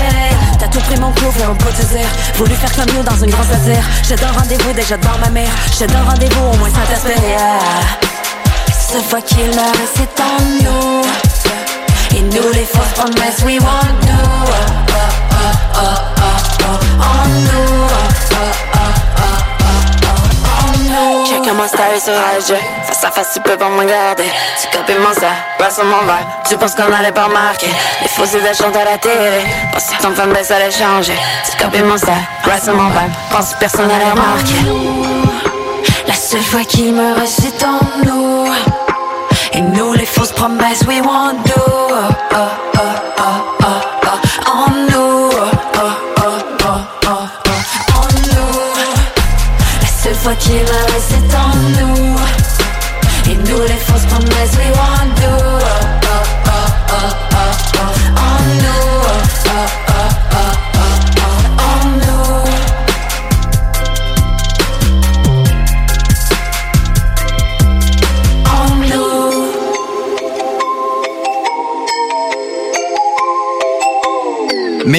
[0.58, 2.08] T'as tout pris mon couvre, on peut te dire.
[2.36, 3.84] Voulu faire comme nous dans une grande satire.
[4.08, 5.52] J'ai d'un rendez-vous déjà dans ma mère.
[5.78, 7.22] J'ai d'un rendez-vous au moins Saint-Esprit.
[8.72, 11.04] Cette fois qu'il reste, c'est en nous.
[12.18, 14.14] Et nous, les fausses promesses, we won't do.
[14.18, 14.52] Oh,
[14.90, 15.44] oh,
[15.76, 17.86] oh, oh, oh, oh, on nous.
[17.86, 18.69] Oh, oh, oh, oh, oh, oh,
[21.50, 24.26] Check comment style sur IG Face à face, tu peux pas me regarder.
[24.62, 25.28] Tu copies mon style,
[25.60, 26.28] reste sur mon verre.
[26.48, 27.70] Tu penses qu'on allait pas remarquer.
[28.02, 29.46] Les faux idées chantent à la télé.
[29.74, 31.18] Pense que ton fanbase allait changer
[31.50, 33.10] Tu copies mon style, reste sur mon verre.
[33.32, 34.54] Pense que personne allait remarquer.
[36.08, 38.54] La seule fois qu'il me reste, c'est en nous.
[39.54, 41.54] Et nous, les fausses promesses, we won't do.
[41.58, 41.96] Oh,
[42.34, 42.38] oh,
[42.76, 42.80] oh,
[50.40, 52.18] seule fois qu'il me reste, c'est en nous.
[53.32, 55.19] Et nous, les fausses promesses, we won't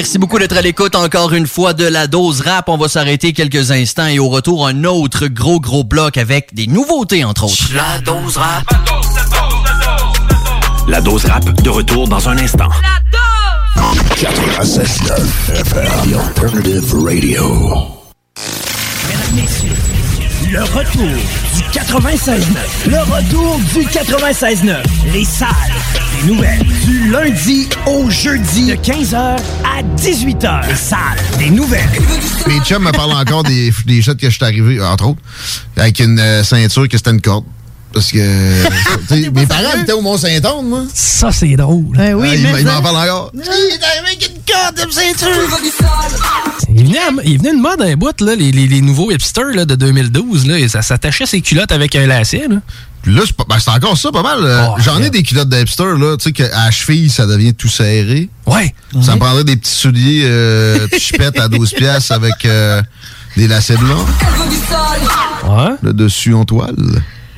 [0.01, 2.69] Merci beaucoup d'être à l'écoute encore une fois de la dose rap.
[2.69, 6.65] On va s'arrêter quelques instants et au retour, un autre gros gros bloc avec des
[6.65, 7.69] nouveautés entre autres.
[7.75, 8.63] La dose rap.
[10.87, 12.69] La dose rap de retour dans un instant.
[14.15, 17.77] 96.9 FM, The Alternative Radio.
[19.07, 19.69] Mesdames, messieurs,
[20.51, 21.21] le retour
[21.55, 22.41] du 96.9.
[22.87, 24.77] Le retour du 96.9.
[25.13, 25.47] Les salles
[26.21, 26.63] des nouvelles.
[26.85, 30.67] Du lundi au jeudi de 15h à 18h.
[30.69, 30.99] Les salles
[31.37, 31.89] des nouvelles.
[32.47, 35.19] Mes chums me parlent encore des, des shots que je suis arrivé, entre autres,
[35.77, 37.45] avec une euh, ceinture que c'était une corde.
[37.93, 38.19] Parce que
[39.33, 40.83] mes parents étaient au Mont-Saint-Anne, moi.
[40.93, 41.93] Ça, c'est drôle.
[41.99, 43.31] Ah, il m- il m'en parle encore.
[43.33, 45.27] Il est arrivé avec une corde de ceinture.
[46.91, 49.53] Il venait, à- il venait une mode un bout, là, les, les- les nouveaux hipsters
[49.53, 50.45] là, de 2012.
[50.47, 52.47] Là, et ça s'attachait ses culottes avec un lacet.
[52.49, 52.57] Là.
[53.01, 54.39] Puis là, c'est ben, encore ça, pas mal.
[54.43, 57.67] euh, J'en ai des culottes de hipster, là, tu sais, qu'à cheville, ça devient tout
[57.69, 58.29] serré.
[58.45, 58.73] Ouais.
[59.01, 62.81] Ça me prendrait des petits souliers euh, chipettes à 12 piastres avec euh,
[63.37, 64.05] des lacets blancs.
[65.47, 65.75] Ouais.
[65.81, 66.75] Le dessus en toile.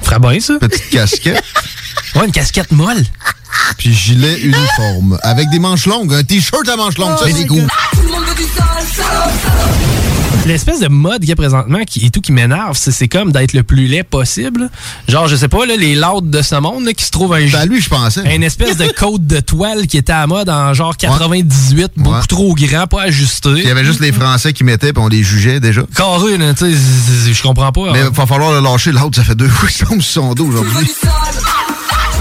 [0.02, 0.56] Ferait bien, ça.
[0.60, 1.44] Petite casquette.
[2.16, 3.04] Ouais, une casquette molle.
[3.78, 5.18] Puis gilet uniforme.
[5.24, 6.14] Avec des manches longues.
[6.14, 7.18] Un t-shirt à manches longues.
[7.18, 7.68] Ça, c'est cool.
[10.46, 13.32] L'espèce de mode qu'il y a présentement qui, et tout qui m'énerve, c'est, c'est comme
[13.32, 14.70] d'être le plus laid possible.
[15.08, 17.48] Genre, je sais pas, là, les laudes de ce monde là, qui se trouvent un.
[17.48, 18.36] Ben, lui, je pensais.
[18.36, 22.22] Une espèce de côte de toile qui était à mode en genre 98, beaucoup Ouais.
[22.28, 23.52] trop grand, pas ajusté.
[23.56, 25.84] Il y avait juste les Français qui mettaient, puis on les jugeait déjà.
[25.96, 27.94] Carré, tu sais, je comprends pas.
[27.94, 28.10] Mais hein.
[28.12, 28.92] il va falloir le lâcher.
[28.92, 30.92] L'autre, ça fait deux fois qu'il tombe sur son dos aujourd'hui.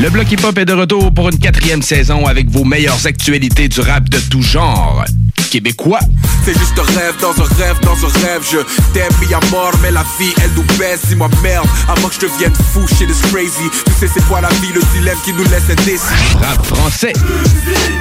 [0.00, 3.80] Le bloc hip-hop est de retour pour une quatrième saison avec vos meilleures actualités du
[3.80, 5.04] rap de tout genre.
[5.50, 5.98] Québécois.
[6.44, 8.58] C'est juste un rêve dans un rêve dans un rêve Je
[8.92, 12.20] t'aime mis à mort mais la vie elle nous baisse Dis-moi merde avant que je
[12.20, 15.44] devienne fou shit is crazy Tu sais c'est quoi la vie le dilemme qui nous
[15.44, 17.12] laisse indécis Rap français.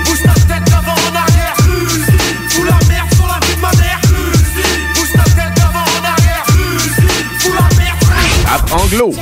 [0.05, 1.55] Bouge ta tête d'avant en arrière
[2.49, 4.01] Fous la merde sur la vie de ma mère
[4.93, 6.45] Bouge ta tête d'avant en arrière
[7.39, 8.03] Fous la merde
[8.45, 9.13] Rap anglo.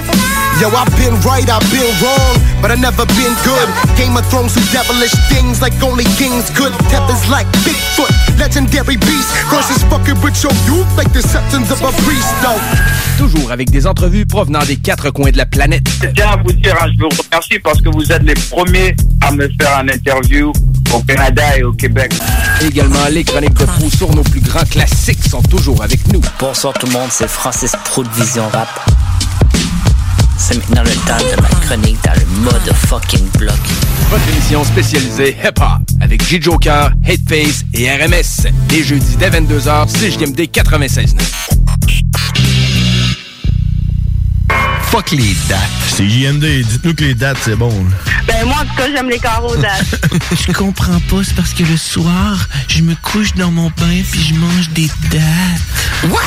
[0.61, 3.67] Yo, I've been right, I've been wrong, but I never been good.
[3.97, 6.71] Game of Thrones do devilish things like only kings could.
[6.87, 9.27] Tethers like Bigfoot, legendary beast.
[9.51, 12.61] Crosses fucking with your youth like the septons of a priest, though.
[13.17, 15.89] Toujours avec des entrevues provenant des quatre coins de la planète.
[16.01, 18.95] Je tiens à vous dire, hein, je vous remercie parce que vous êtes les premiers
[19.27, 20.53] à me faire un interview
[20.93, 22.13] au Canada et au Québec.
[22.61, 26.21] Également, les chroniques de fou sur nos plus grands classiques sont toujours avec nous.
[26.39, 28.69] Bonsoir tout le monde, c'est Francis Pro de Vision Rap.
[30.37, 33.55] C'est maintenant le temps de ma chronique dans le mode fucking bloc.
[34.09, 38.47] Votre émission spécialisée hip-hop avec J-Joker, Hateface et RMS.
[38.69, 41.21] Les jeudis dès 22h, CJMD 96.9.
[44.91, 45.84] Fuck les dates.
[45.97, 47.71] C'est JMD, dites-nous que les dates, c'est bon.
[48.27, 49.95] Ben moi, en tout cas, j'aime les carreaux dates.
[50.45, 54.21] Je comprends pas, c'est parce que le soir, je me couche dans mon bain puis
[54.21, 56.09] je mange des dates.
[56.09, 56.19] What?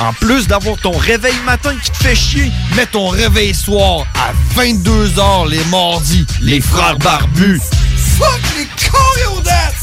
[0.04, 4.32] en plus d'avoir ton réveil matin qui te fait chier, mets ton réveil soir à
[4.60, 6.26] 22h les mardis.
[6.42, 7.60] Les frères barbus.
[8.18, 9.80] Fuck les choréodates!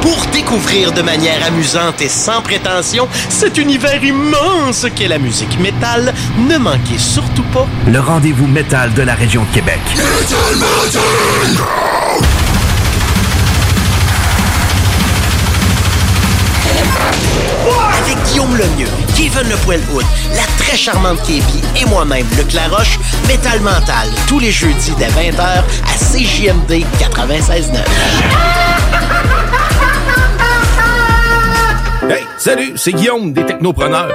[0.00, 6.12] Pour découvrir de manière amusante et sans prétention cet univers immense qu'est la musique métal,
[6.48, 9.80] ne manquez surtout pas Le rendez-vous métal de la région de Québec.
[18.02, 23.60] avec Guillaume Lemieux, Kevin Le Poilhoud, la très charmante Képi et moi-même, Luc Laroche, Métal
[23.60, 25.64] Mental, tous les jeudis dès 20h à
[25.98, 27.82] CJMD 96.9.
[32.10, 34.08] Hey, salut, c'est Guillaume des Technopreneurs.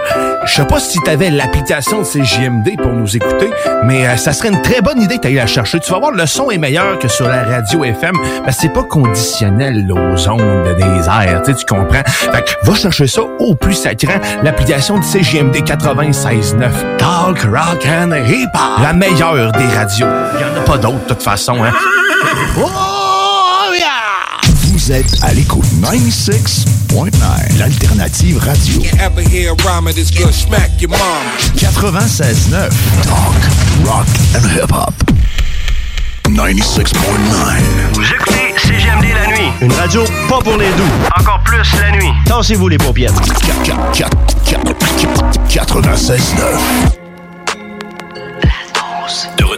[0.45, 3.51] Je sais pas si t'avais l'application de CJMD pour nous écouter,
[3.85, 5.79] mais euh, ça serait une très bonne idée d'aller la chercher.
[5.79, 8.73] Tu vas voir, le son est meilleur que sur la radio FM, parce que c'est
[8.73, 12.03] pas conditionnel là, aux ondes des airs, tu comprends?
[12.05, 16.97] Fait que va chercher ça au plus sacrant, l'application de CJMD 96.9.
[16.97, 18.81] Talk, rock and hip-hop.
[18.81, 20.07] La meilleure des radios.
[20.39, 21.71] Il en a pas d'autres, de toute façon, hein.
[24.83, 28.81] Vous êtes à l'écoute 96.9, l'alternative radio.
[28.99, 30.99] Ever hear a rhyme of this good smack your mom
[31.55, 32.69] 96.9,
[33.03, 33.33] talk,
[33.85, 34.93] rock and hip-hop.
[36.25, 36.83] 96.9.
[37.93, 39.51] Vous écoutez CGMD la nuit.
[39.61, 40.91] Une radio pas pour les doux.
[41.17, 42.11] Encore plus la nuit.
[42.25, 43.13] Tassez-vous les paupières.
[45.47, 47.02] 96.9.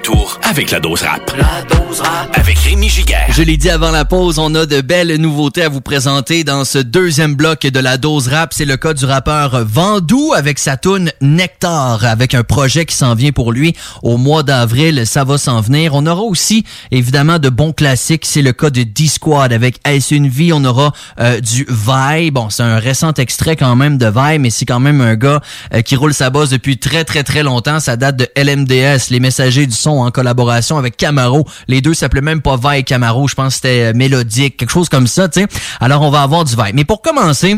[0.06, 1.36] Retour avec la dose rap.
[1.36, 2.30] La dose rap.
[2.34, 3.26] Avec Rémi Giguère.
[3.30, 6.64] Je l'ai dit avant la pause, on a de belles nouveautés à vous présenter dans
[6.64, 8.54] ce deuxième bloc de la dose rap.
[8.54, 13.16] C'est le cas du rappeur Vandou avec sa tune Nectar, avec un projet qui s'en
[13.16, 15.08] vient pour lui au mois d'avril.
[15.08, 15.96] Ça va s'en venir.
[15.96, 18.26] On aura aussi, évidemment, de bons classiques.
[18.26, 20.54] C'est le cas de D-Squad avec Est-ce une vie?
[20.54, 22.30] On aura euh, du Vaille.
[22.30, 25.42] Bon, c'est un récent extrait quand même de Vaille, mais c'est quand même un gars
[25.74, 27.80] euh, qui roule sa bosse depuis très, très, très longtemps.
[27.80, 31.46] Ça date de LMDS, les messagers du son en collaboration avec Camaro.
[31.68, 33.28] Les deux s'appelaient même pas Vaille Camaro.
[33.28, 35.48] Je pense que c'était euh, mélodique, quelque chose comme ça, tu sais.
[35.80, 36.74] Alors, on va avoir du Vaille.
[36.74, 37.58] Mais pour commencer,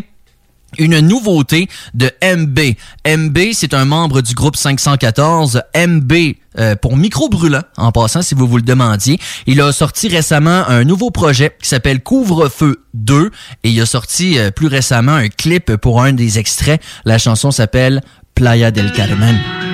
[0.77, 2.59] une nouveauté de MB.
[3.07, 5.61] MB, c'est un membre du groupe 514.
[5.75, 6.13] MB
[6.59, 9.19] euh, pour Micro Brûlant, en passant, si vous vous le demandiez.
[9.45, 13.31] Il a sorti récemment un nouveau projet qui s'appelle Couvre-feu 2
[13.63, 16.81] et il a sorti euh, plus récemment un clip pour un des extraits.
[17.05, 18.01] La chanson s'appelle
[18.35, 19.66] Playa del Carmen.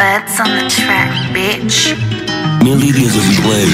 [0.00, 1.92] Butts on the track, bitch.
[1.92, 3.68] Of play.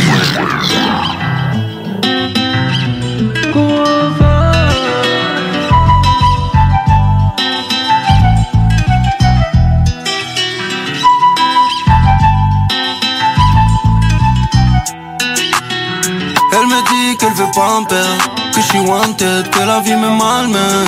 [16.53, 19.95] Elle me dit qu'elle veut pas me perdre Que je suis wanted, que la vie
[19.95, 20.87] me malmène.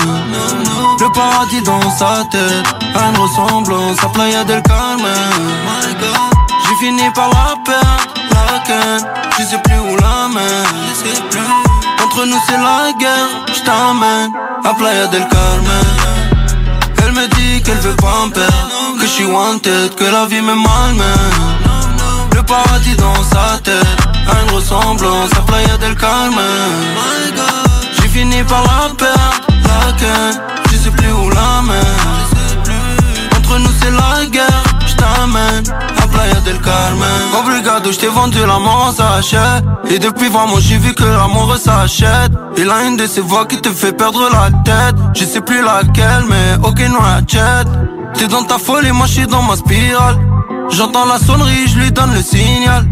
[0.99, 5.05] Le paradis dans sa tête A une ressemblance à Playa del Carmen.
[6.65, 9.07] J'ai fini par la perdre, la ken
[9.39, 14.33] Je sais plus où la mettre Entre nous c'est la guerre, je t'amène
[14.65, 15.87] à Playa del Carmen.
[17.05, 20.41] Elle me dit qu'elle veut pas me perdre Que je suis wanted, que la vie
[20.41, 21.05] me malmène.
[22.35, 26.39] Le paradis dans sa tête A une ressemblance à Playa del Carmen.
[27.93, 33.71] J'ai fini par la perdre, la ken Je sais plus où la mettre Entre nous
[33.81, 35.65] c'est la guerre, j't'amène
[36.03, 37.23] à Playa del Carmen.
[37.39, 42.33] Obrigado, j't'ai vendu l'amour, ça achète Et depuis vraiment j'ai vu que l'amour s'achète.
[42.57, 44.97] Il a une de ces voix qui te fait perdre la tête.
[45.15, 47.69] Je sais plus laquelle mais ok no achète.
[48.15, 50.19] T'es dans ta folie, moi j'suis dans ma spirale.
[50.71, 52.85] J'entends la sonnerie, je lui donne le signal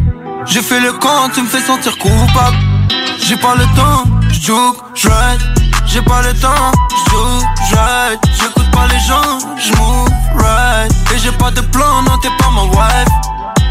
[0.47, 2.57] J'ai fait le camp, tu me fais sentir coupable.
[3.18, 5.40] J'ai pas le temps, j'joue, j'ride
[5.86, 6.70] J'ai pas le temps,
[7.09, 12.28] j'joue, j'ride J'écoute pas les gens, j'move, right Et j'ai pas de plan, non t'es
[12.38, 13.09] pas ma wife.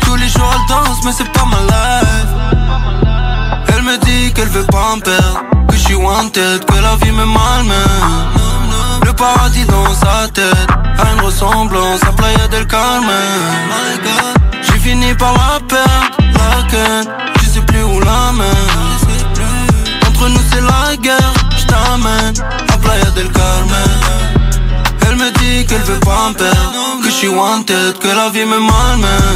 [0.01, 3.05] Tous les jours elle danse, mais c'est pas ma life.
[3.69, 7.26] Elle me dit qu'elle veut pas me perdre Que j'suis wanted, que la vie me
[7.26, 8.36] malmène.
[9.05, 10.67] Le paradis dans sa tête
[10.97, 13.09] A une ressemblance à Playa del Carmen.
[14.61, 17.06] J'ai fini par la perdre, la ken
[17.42, 22.36] Je sais plus où la mettre Entre nous c'est la guerre, j't'amène
[22.74, 23.92] à Playa del Carmen.
[25.08, 26.74] Elle me dit qu'elle veut pas me perdre
[27.04, 29.36] Que j'suis wanted, que la vie me malmène.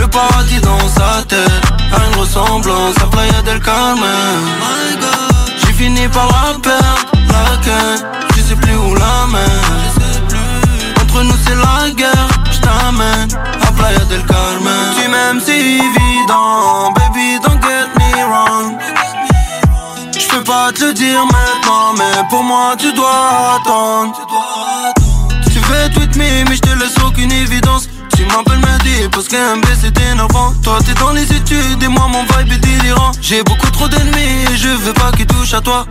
[0.00, 1.66] Le paradis dans sa tête.
[1.92, 4.42] A une ressemblance à Playa del Carmen.
[5.58, 8.04] J'ai fini par la perdre, la ken
[8.36, 15.40] Je sais plus où la mettre Entre nous c'est la guerre, j't'amène à Tu m'aimes
[15.44, 18.74] c'est évident, baby don't get me wrong.
[20.18, 24.14] Je peux pas te dire maintenant, mais pour moi tu dois attendre.
[25.52, 27.88] Tu fais tweet me, mais je te laisse aucune évidence.
[28.16, 32.08] Tu m'appelles Mehdi parce qu'un B c'est énervant Toi t'es dans les études et moi
[32.08, 33.12] mon vibe est délirant.
[33.20, 35.86] J'ai beaucoup trop d'ennemis je veux pas qu'ils touchent à toi.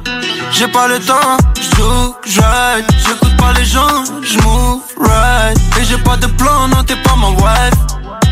[0.51, 5.57] J'ai pas le temps, j'joue, j'ride J'écoute pas les gens, j'move, right.
[5.79, 7.79] Et j'ai pas de plan, non t'es pas ma wife.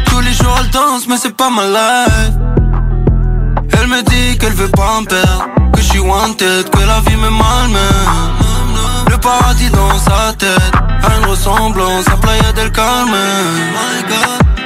[0.05, 2.34] Tous les jours elle danse mais c'est pas ma life.
[3.74, 7.30] Elle me dit qu'elle veut pas me perdre Que j'suis wanted, que la vie me
[7.30, 8.34] malmène.
[9.09, 13.14] Le paradis dans sa tête A une ressemblance à Playa del Carmen.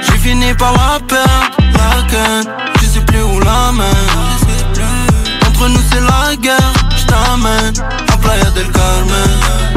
[0.02, 5.80] J'ai fini par la perdre, la ken Je sais plus où la mettre Entre nous
[5.90, 7.74] c'est la guerre, j't'amène
[8.12, 9.67] à Playa del Carmen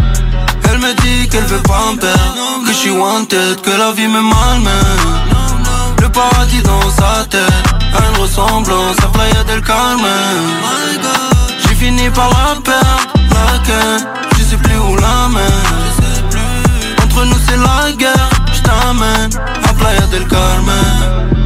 [0.82, 2.66] me dit qu'elle veut pas me perdre.
[2.66, 5.12] Que j'suis wanted, que la vie me malmène.
[6.02, 7.68] Le paradis dans sa tête.
[7.94, 10.44] A une ressemblance à Playa del Carmen.
[11.62, 14.08] J'ai fini par la perdre, la ken
[14.38, 19.32] Je sais plus où la mettre Entre nous c'est la guerre, j't'amène
[19.70, 21.41] à Playa del Carmen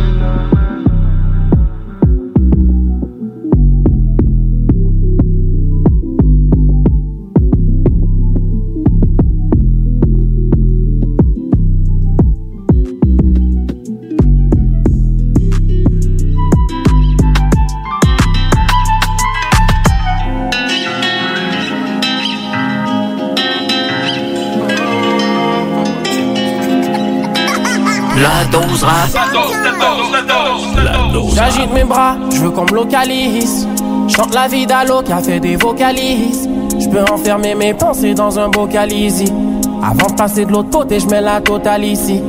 [28.56, 29.10] La dose rap.
[31.36, 33.68] J'agite mes bras, je veux qu'on me localise.
[34.08, 36.48] Chante la vie d'Allo qui a fait des vocalises.
[36.80, 39.32] Je peux enfermer mes pensées dans un bocal easy.
[39.84, 42.22] Avant de passer de l'autre côté, je mets la totale ici.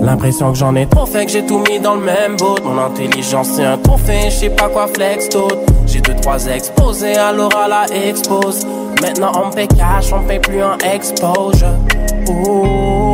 [0.00, 2.56] L'impression que j'en ai trop fait, que j'ai tout mis dans le même boat.
[2.64, 5.56] Mon intelligence c'est un trophée, je sais pas quoi flex d'autre.
[5.86, 8.64] J'ai deux trois exposés, alors à la expose.
[9.00, 11.74] Maintenant on me paye cash, on me paye plus en exposure.
[12.28, 13.11] Ooh,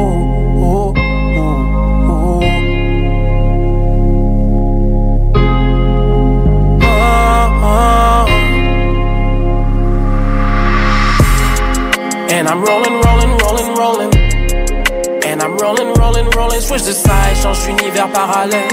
[16.69, 18.69] Switch de side, change d'univers parallèle.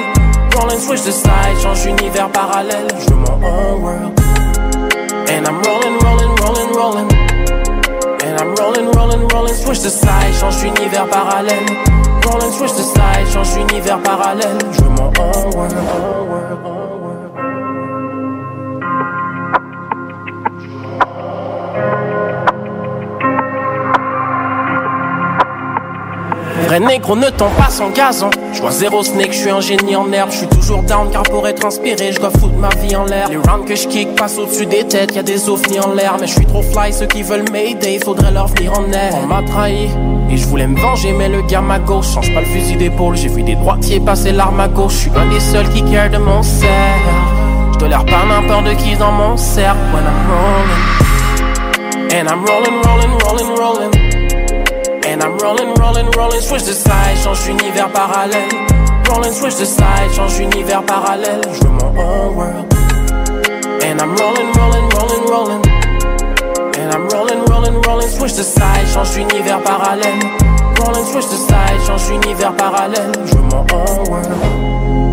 [0.53, 2.87] Rolling, switch de side, change d'univers parallèle.
[2.99, 4.19] Je veux mon own world.
[5.29, 7.09] And I'm rolling, rolling, rolling, rolling.
[8.21, 9.55] And I'm rolling, rolling, rolling.
[9.55, 11.65] Switch de side, change d'univers parallèle.
[12.25, 14.57] Rolling, switch de side, change d'univers parallèle.
[14.73, 16.74] Je veux mon own world.
[26.75, 28.29] Vrai négro ne tombe pas sans gazon.
[28.51, 30.29] Je vois zéro snake, je suis un génie en herbe.
[30.29, 33.29] Je suis toujours down car pour être inspiré, je dois foutre ma vie en l'air.
[33.29, 36.17] Les rounds que je kick passent au-dessus des têtes, y a des ovnis en l'air.
[36.19, 39.13] Mais je suis trop fly, ceux qui veulent m'aider, faudrait leur venir en air.
[39.23, 39.87] On m'a trahi
[40.29, 43.15] et je voulais me venger, mais le gars à gauche change pas le fusil d'épaule.
[43.15, 44.95] J'ai vu des droitiers passer l'arme à gauche.
[44.95, 46.67] Je suis un des seuls qui care de mon cercle.
[47.79, 49.79] Je l'air pas n'importe qui dans mon cercle.
[49.93, 50.83] When I'm rolling.
[52.11, 54.04] And I'm rolling, rolling, rolling, rolling.
[55.25, 58.47] I'm rolling, rolling, rolling, switch de side, change d'univers parallèle.
[59.09, 61.41] Rolling, switch de side, change d'univers parallèle.
[61.51, 62.73] Je veux mon own world.
[63.83, 65.65] And I'm rolling, rolling, rolling, rolling.
[66.77, 70.45] And I'm rolling, rolling, rolling, switch de side, change d'univers parallèle.
[70.79, 75.04] roll and switch the side, change d'univers parallèle, je veux mon own world.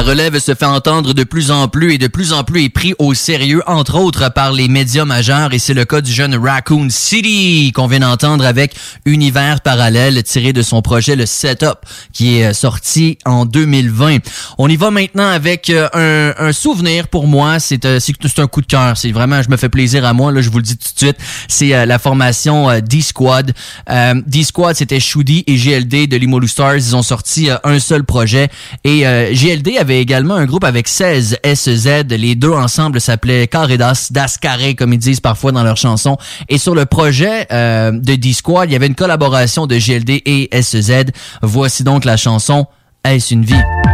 [0.00, 2.70] La relève se fait entendre de plus en plus et de plus en plus est
[2.70, 6.34] pris au sérieux, entre autres par les médias majeurs, et c'est le cas du jeune
[6.34, 8.74] Raccoon City qu'on vient d'entendre avec
[9.04, 11.80] Univers parallèle tiré de son projet Le Setup
[12.14, 14.20] qui est euh, sorti en 2020.
[14.56, 18.62] On y va maintenant avec euh, un, souvenir pour moi, c'est euh, c'est un coup
[18.62, 20.78] de cœur, c'est vraiment, je me fais plaisir à moi, là, je vous le dis
[20.78, 23.52] tout de suite, c'est la formation D-Squad.
[24.26, 28.48] D-Squad, c'était Shoody et GLD de Limolu Stars, ils ont sorti un seul projet.
[28.84, 29.00] Et
[29.34, 32.04] GLD avait également un groupe avec 16 SZ.
[32.10, 36.18] Les deux ensemble s'appelaient Carredas, Das Carré, comme ils disent parfois dans leurs chansons.
[36.48, 40.62] Et sur le projet euh, de D-Squad, il y avait une collaboration de GLD et
[40.62, 41.10] SZ.
[41.42, 42.66] Voici donc la chanson
[43.04, 43.89] Est-ce une vie?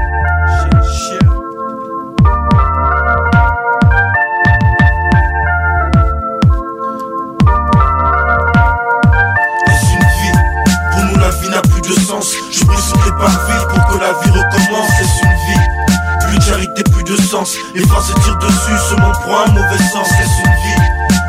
[17.16, 20.54] De sens Les phrases se tirent dessus, ce monde prend un mauvais sens Est-ce une
[20.54, 20.82] vie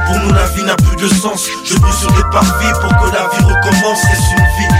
[0.05, 3.13] Pour nous la vie n'a plus de sens Je prie sur les parvis pour que
[3.13, 4.75] la vie recommence Est-ce une vie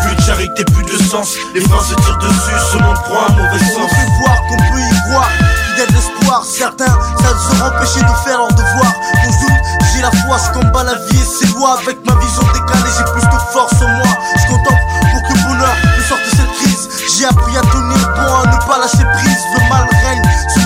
[0.00, 3.32] Plus de charité, plus de sens Les phrases se tirent dessus, ce monde prend un
[3.32, 5.30] mauvais On sens fait voir qu'on peut y croire,
[5.74, 6.44] fidèle d'espoir.
[6.44, 8.92] Certains, ça ne se empêcher de faire leur devoir.
[9.24, 11.78] Mon doute, j'ai la foi, je combat la vie et ses lois.
[11.82, 14.12] Avec ma vision décalée, j'ai plus de force en moi.
[14.36, 14.82] Je contemple
[15.12, 16.88] pour que le bonheur me sorte de cette crise.
[17.16, 19.42] J'ai appris à tenir bon, à ne pas lâcher prise.
[19.54, 19.86] Le mal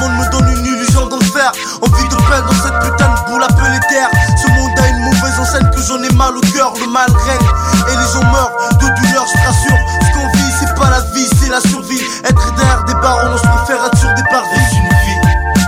[0.01, 1.53] monde me donne une illusion d'enfer.
[1.83, 4.11] Envie de peine dans cette putain de boule appelée terre.
[4.37, 6.73] Ce monde a une mauvaise enseigne que j'en ai mal au cœur.
[6.81, 7.49] Le mal règne
[7.89, 9.79] et les gens meurent de douleur, je rassure.
[10.03, 12.01] Ce qu'on vit, c'est pas la vie, c'est la survie.
[12.25, 14.59] Être derrière des barons, on se préfère être sur des parvis.
[14.77, 15.21] Une vie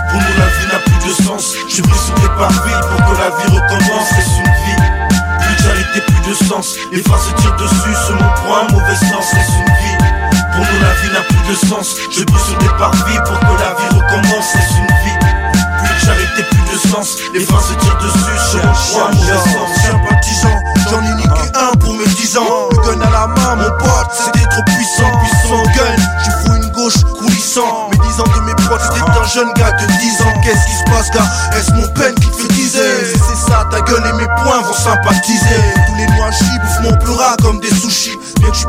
[0.09, 3.13] Pour nous la vie n'a plus de sens Je prie sur les parvis pour que
[3.19, 4.79] la vie recommence Est-ce une vie
[5.39, 8.71] Plus de charité, plus de sens Les phrases se tirent dessus, ce monde prend un
[8.71, 9.70] mauvais sens Est-ce une
[11.55, 15.17] sens Je prie sur les parvis pour que la vie recommence Est-ce une vie
[15.83, 21.01] Plus charité, plus de sens Les phrases se tirent dessus, un mauvais sens sympathisant, j'en
[21.03, 22.69] ai niqué un pour mes 10 ans.
[22.71, 25.11] Le gun à la main, mon pote, c'était trop puissant.
[25.19, 27.89] Puissant gun, je fous une gauche coulissant.
[27.91, 30.41] Mes 10 ans de mes potes, c'était un jeune gars de 10 ans.
[30.43, 31.57] Qu'est-ce qui se passe, gars?
[31.57, 34.73] Est-ce mon peine qui te fait diser c'est ça, ta gueule et mes poings vont
[34.73, 35.61] sympathiser.
[35.87, 38.17] Tous les noix bouffent mon pleurat comme des sushis.
[38.39, 38.65] Bien que je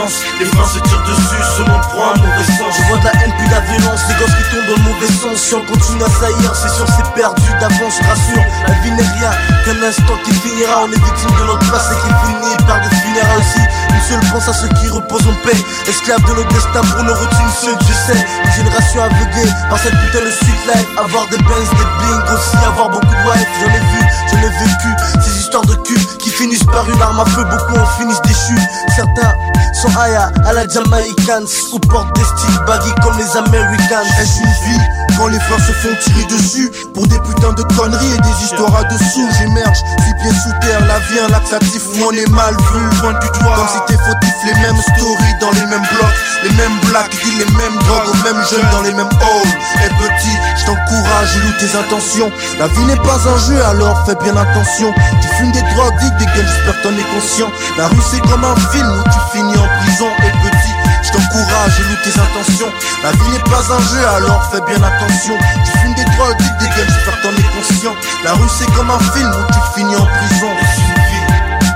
[0.00, 3.12] Les phrases se tirent dessus, ce monde prend un mauvais sens Je vois de la
[3.20, 5.36] haine puis de la violence, les gosses qui tombent dans le mauvais sens.
[5.36, 8.44] Si on continue à saillir, c'est sûr c'est perdu d'avance, rassure.
[8.66, 9.32] La vie n'est rien
[9.64, 10.88] qu'un instant qui finira.
[10.88, 13.60] On est victime de notre passé qui finit par des funérailles aussi.
[13.92, 15.60] Une seule pense à ceux qui reposent en paix.
[15.84, 18.20] Esclaves de notre destin pour nos routines, que je sais.
[18.44, 20.88] Une génération aveuglée par cette putain de suite life.
[20.96, 23.52] Avoir des bangs, des bling aussi, avoir beaucoup de wife.
[23.60, 24.00] J'en ai vu,
[24.32, 24.90] j'en ai vécu.
[25.20, 26.00] Ces histoires de cul
[26.40, 28.60] finissent par une arme à feu, beaucoup en finissent déchus.
[28.96, 29.34] Certains
[29.74, 34.06] sont aya à la Jamaïcaine, ou portent des styles baggy comme les Americans.
[34.20, 34.84] Est-ce une vie
[35.28, 38.84] les frères se font tirer dessus pour des putains de conneries et des histoires à
[38.84, 43.00] dessous J'émerge, six pieds sous terre, la vie un laxatif où on est mal vu.
[43.00, 46.50] Pointe du doigt, comme si t'es fautif, les mêmes stories dans les mêmes blocs, les
[46.50, 49.54] mêmes blacks, qui les mêmes drogues aux mêmes jeunes dans les mêmes halls.
[49.84, 52.30] Et petit, je t'encourage, loue tes intentions.
[52.58, 54.92] La vie n'est pas un jeu, alors fais bien attention.
[55.20, 57.50] Tu fumes des drogues, dites des gueules, j'espère t'en es conscient.
[57.78, 60.08] La rue c'est comme un film où tu finis en prison.
[60.22, 60.59] Et petit,
[61.02, 62.72] je t'encourage, loue tes intentions.
[63.02, 65.34] La vie n'est pas un jeu, alors fais bien attention.
[65.64, 67.94] Tu fumes des drogues, des gueules, j'espère t'en es conscient.
[68.24, 70.50] La rue c'est comme un film où tu finis en prison.
[70.60, 71.26] Est-ce une vie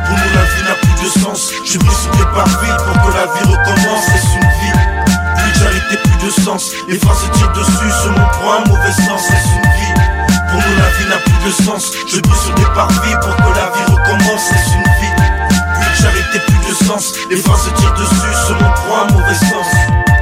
[0.07, 1.51] Pour nous la vie n'a plus de sens.
[1.64, 4.09] Je prie sur les parvis pour que la vie recommence.
[4.14, 4.75] Est-ce une vie.
[5.37, 6.70] Plus de charité, plus de sens.
[6.89, 9.22] Les phrases se tirent dessus, ce monde prend un mauvais sens.
[9.31, 9.95] Est-ce une vie.
[10.51, 11.93] Pour nous la vie n'a plus de sens.
[12.12, 14.51] Je prie sur les parvis pour que la vie recommence.
[14.53, 15.13] Est-ce une vie
[17.28, 18.55] Les phrases se tirent dessus,
[18.86, 20.13] prend un mauvais sens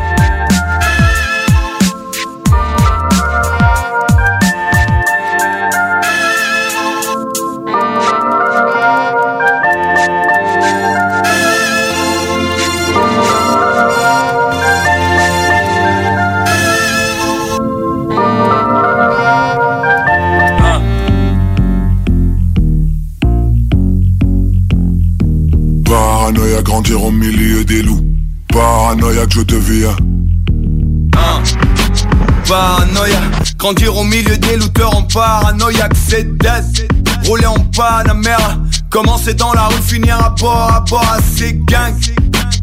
[33.62, 36.90] grandir au milieu des looters en paranoïaque, c'est death.
[37.26, 38.56] Rouler en Panamera,
[38.90, 42.12] commencer dans la rue, finir à bord, à bord à ces gangs.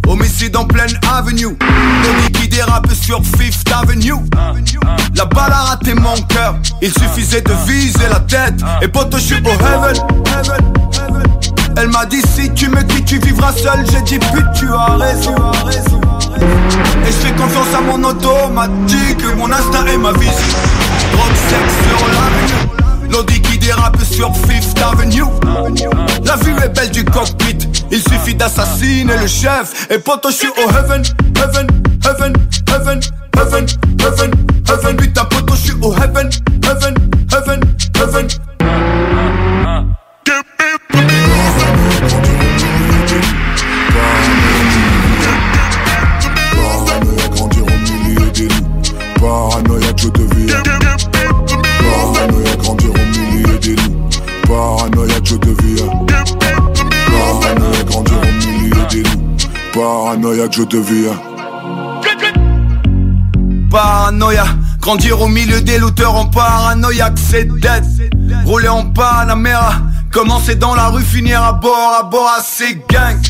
[0.06, 4.12] Homicide en pleine avenue, Tony qui dérape sur Fifth Avenue.
[5.16, 8.60] La balle a raté mon cœur, il suffisait de viser la tête.
[8.82, 9.96] Et poto, je suis au heaven.
[11.78, 13.86] Elle m'a dit si tu me quittes, tu vivras seul.
[13.90, 15.36] J'ai dit pute, tu as raison.
[16.42, 20.79] Et je fais confiance à mon automatique, mon instinct et ma vision.
[23.10, 25.24] Drogue, qui dérape sur Fifth Avenue.
[26.26, 27.58] La vue est belle du cockpit.
[27.92, 29.88] Il suffit d'assassiner le chef.
[29.90, 31.02] Et poto, je suis au heaven,
[31.36, 31.68] heaven,
[32.06, 32.34] heaven,
[32.68, 33.00] heaven,
[33.36, 33.66] heaven,
[34.00, 34.32] heaven,
[34.68, 34.98] heaven.
[34.98, 36.30] Putain, poto, je suis au heaven,
[36.64, 36.94] heaven,
[63.70, 64.46] Paranoïa,
[64.80, 67.84] grandir au milieu des looters en paranoïaque, c'est dead.
[68.46, 69.76] Rouler en Panamera,
[70.12, 73.22] commencer dans la rue, finir à bord, à bord à ces gangs.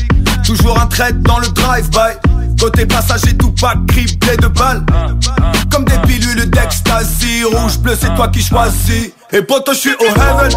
[0.44, 2.30] Toujours un trait dans le drive-by.
[2.58, 4.84] Côté passager, tout pas criblé de balles.
[5.70, 9.12] Comme des pilules d'ecstasy, rouge, bleu, c'est toi qui choisis.
[9.32, 10.52] Et poto, je suis au heaven.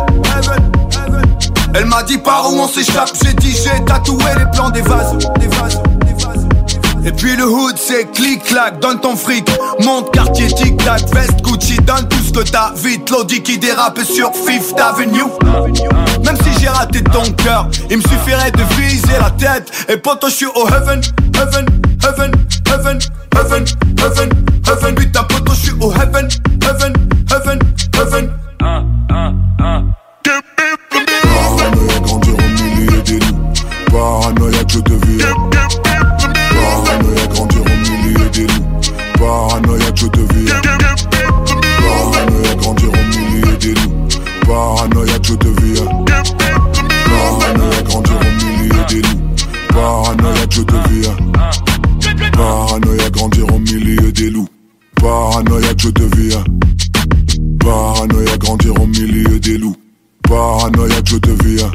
[1.75, 5.17] Elle m'a dit par où on s'échappe, j'ai dit j'ai tatoué les plans des vases.
[7.06, 9.49] Et puis le hood c'est clic-clac, donne ton fric.
[9.80, 13.10] Monte quartier tic-tac, veste Gucci, donne tout ce que t'as Vite.
[13.10, 15.24] L'audi qui dérape sur Fifth Avenue.
[16.24, 19.72] Même si j'ai raté ton cœur Il me suffirait de viser la tête.
[19.89, 21.01] Et poto je suis au heaven,
[21.36, 21.66] heaven,
[22.04, 22.32] heaven,
[22.68, 22.99] heaven,
[23.36, 23.66] heaven,
[23.99, 24.30] heaven,
[24.68, 24.95] heaven.
[24.95, 26.28] Putain poto je suis au heaven,
[26.62, 26.93] heaven,
[27.30, 27.60] heaven,
[27.95, 28.42] heaven
[60.64, 61.72] Paranoïaque, je deviens.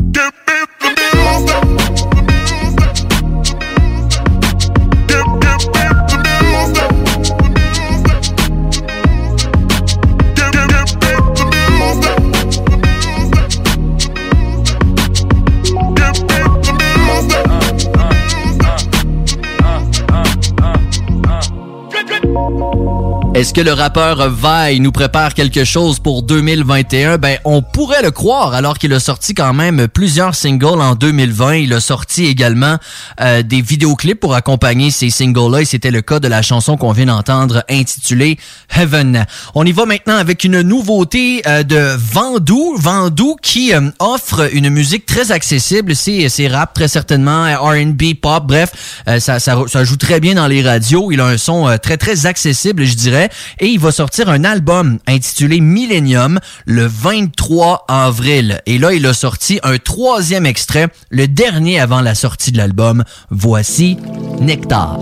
[23.39, 27.19] Est-ce que le rappeur Vai nous prépare quelque chose pour 2021?
[27.19, 31.55] Ben, on pourrait le croire alors qu'il a sorti quand même plusieurs singles en 2020.
[31.55, 32.79] Il a sorti également
[33.21, 36.91] euh, des vidéoclips pour accompagner ces singles-là et c'était le cas de la chanson qu'on
[36.91, 38.39] vient d'entendre intitulée
[38.75, 39.25] Heaven.
[39.55, 42.75] On y va maintenant avec une nouveauté euh, de Vandou.
[42.77, 45.95] Vandou qui euh, offre une musique très accessible.
[45.95, 50.35] C'est, c'est rap très certainement, R&B, pop, bref, euh, ça, ça, ça joue très bien
[50.35, 51.13] dans les radios.
[51.13, 53.28] Il a un son euh, très très accessible, je dirais.
[53.61, 58.61] Et il va sortir un album intitulé Millennium le 23 avril.
[58.67, 63.05] Et là, il a sorti un troisième extrait, le dernier avant la sortie de l'album.
[63.31, 63.97] Voici
[64.41, 64.99] Nectar.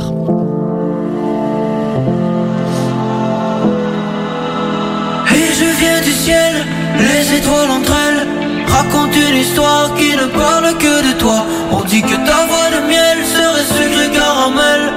[5.35, 6.64] Et je viens du ciel,
[6.99, 12.03] les étoiles entre elles Raconte une histoire qui ne parle que de toi On dit
[12.03, 14.93] que ta voix de miel serait sucré caramel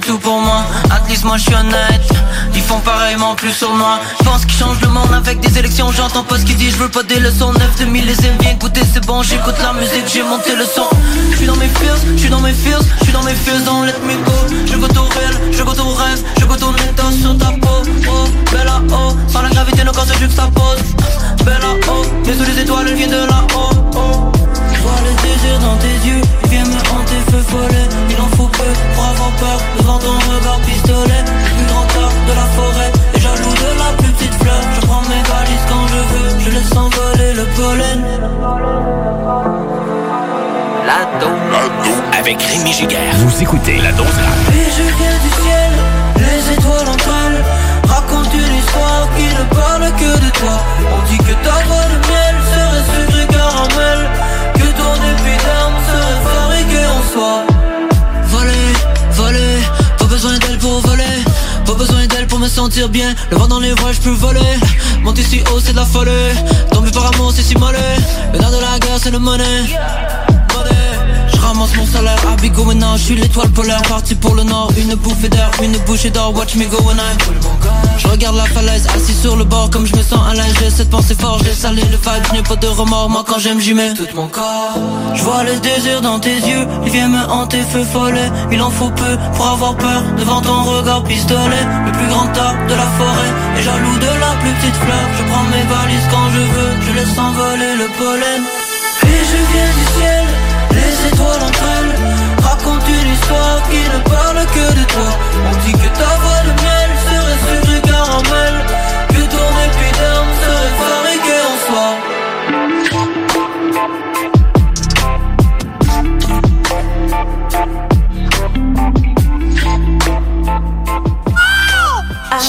[0.00, 0.62] tout pour moi.
[0.90, 2.02] At least moi je suis honnête.
[2.54, 3.98] Ils font pareillement plus sur moi.
[4.18, 5.90] Je pense qu'ils changent le monde avec des élections.
[5.92, 7.52] J'entends pas ce qu'ils disent, je veux pas des leçons.
[7.52, 9.22] 9 de millésime, viens écouter, c'est bon.
[9.22, 10.88] J'écoute la musique, j'ai monté le son.
[11.30, 13.60] Je suis dans mes fears, je suis dans mes fears, je suis dans mes fears,
[13.64, 14.32] don't let me go.
[14.66, 17.82] Je goûte au réel, je goûte au rêve, je goûte au nectar sur ta peau.
[18.08, 20.94] Oh, bella oh, sans la gravité, nos corps se juxtaposent.
[21.44, 23.70] Bella oh, mais sous les étoiles, vient de là-haut.
[23.96, 24.43] Oh.
[25.34, 26.20] Désir dans tes yeux
[26.50, 30.60] Viens me hanter, feu follet Il en faut peu pour avoir peur Devant ton regard
[30.60, 34.60] pistolet Le plus grand art de la forêt Et jaloux de la plus petite fleur
[34.74, 38.04] Je prends mes valises quand je veux Je laisse envoler le pollen
[40.86, 41.30] La dose.
[42.18, 43.14] Avec Rémi Giguère.
[43.18, 44.54] Vous écoutez la dose rap.
[44.54, 45.72] Et je viens du ciel
[46.18, 47.44] Les étoiles entre elles
[47.90, 50.64] Raconte une histoire qui ne parle que de toi
[62.88, 64.40] bien, le vent dans les voies, je peux voler.
[65.02, 66.10] Monter si haut, c'est de la folie.
[66.72, 67.78] Tomber par amour, c'est si mollet.
[68.32, 69.44] Le nerf de la guerre, c'est le money.
[71.32, 74.94] Je ramasse mon salaire à maintenant, je suis l'étoile polaire Parti pour le nord, une
[74.94, 79.14] bouffée d'air, une bouchée d'or Watch me go when I Je regarde la falaise, assis
[79.14, 81.82] sur le bord Comme je me sens à l'aise, j'ai cette pensée forte J'ai salé
[81.82, 83.08] le vibe, je n'ai pas de remords.
[83.10, 84.78] Moi quand j'aime j'y mets tout mon corps.
[85.14, 88.30] Je vois le désir dans tes yeux Il vient me hanter, feu follet.
[88.52, 91.64] Il en faut peu pour avoir peur Devant ton regard pistolet.
[91.86, 95.04] Le plus grand arbre de la forêt Et jaloux de la plus petite fleur.
[95.18, 98.42] Je prends mes valises quand je veux Je laisse envoler le pollen.
[99.02, 100.24] Et je viens du ciel
[100.74, 105.10] les étoiles entre elles racontent une histoire qui ne parle que de toi.
[105.48, 106.63] On dit que ta voix de
[108.04, 108.54] caramel,
[109.08, 111.88] que ton épiderme serait fabriqué en soi.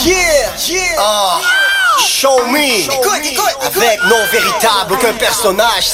[0.03, 0.95] Yeah, yeah.
[0.99, 1.39] Ah.
[1.99, 2.83] Show me.
[2.85, 5.85] Écoute, écoute, Avec non véritable, aucun personnage,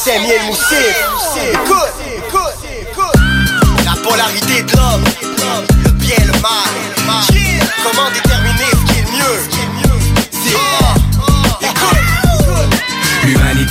[0.45, 0.95] Moussif.
[1.35, 1.77] Écoute,
[2.17, 3.85] écoute, écoute.
[3.85, 5.03] La polarité de l'homme,
[5.83, 6.81] le bien et le mal.
[7.83, 8.30] Comment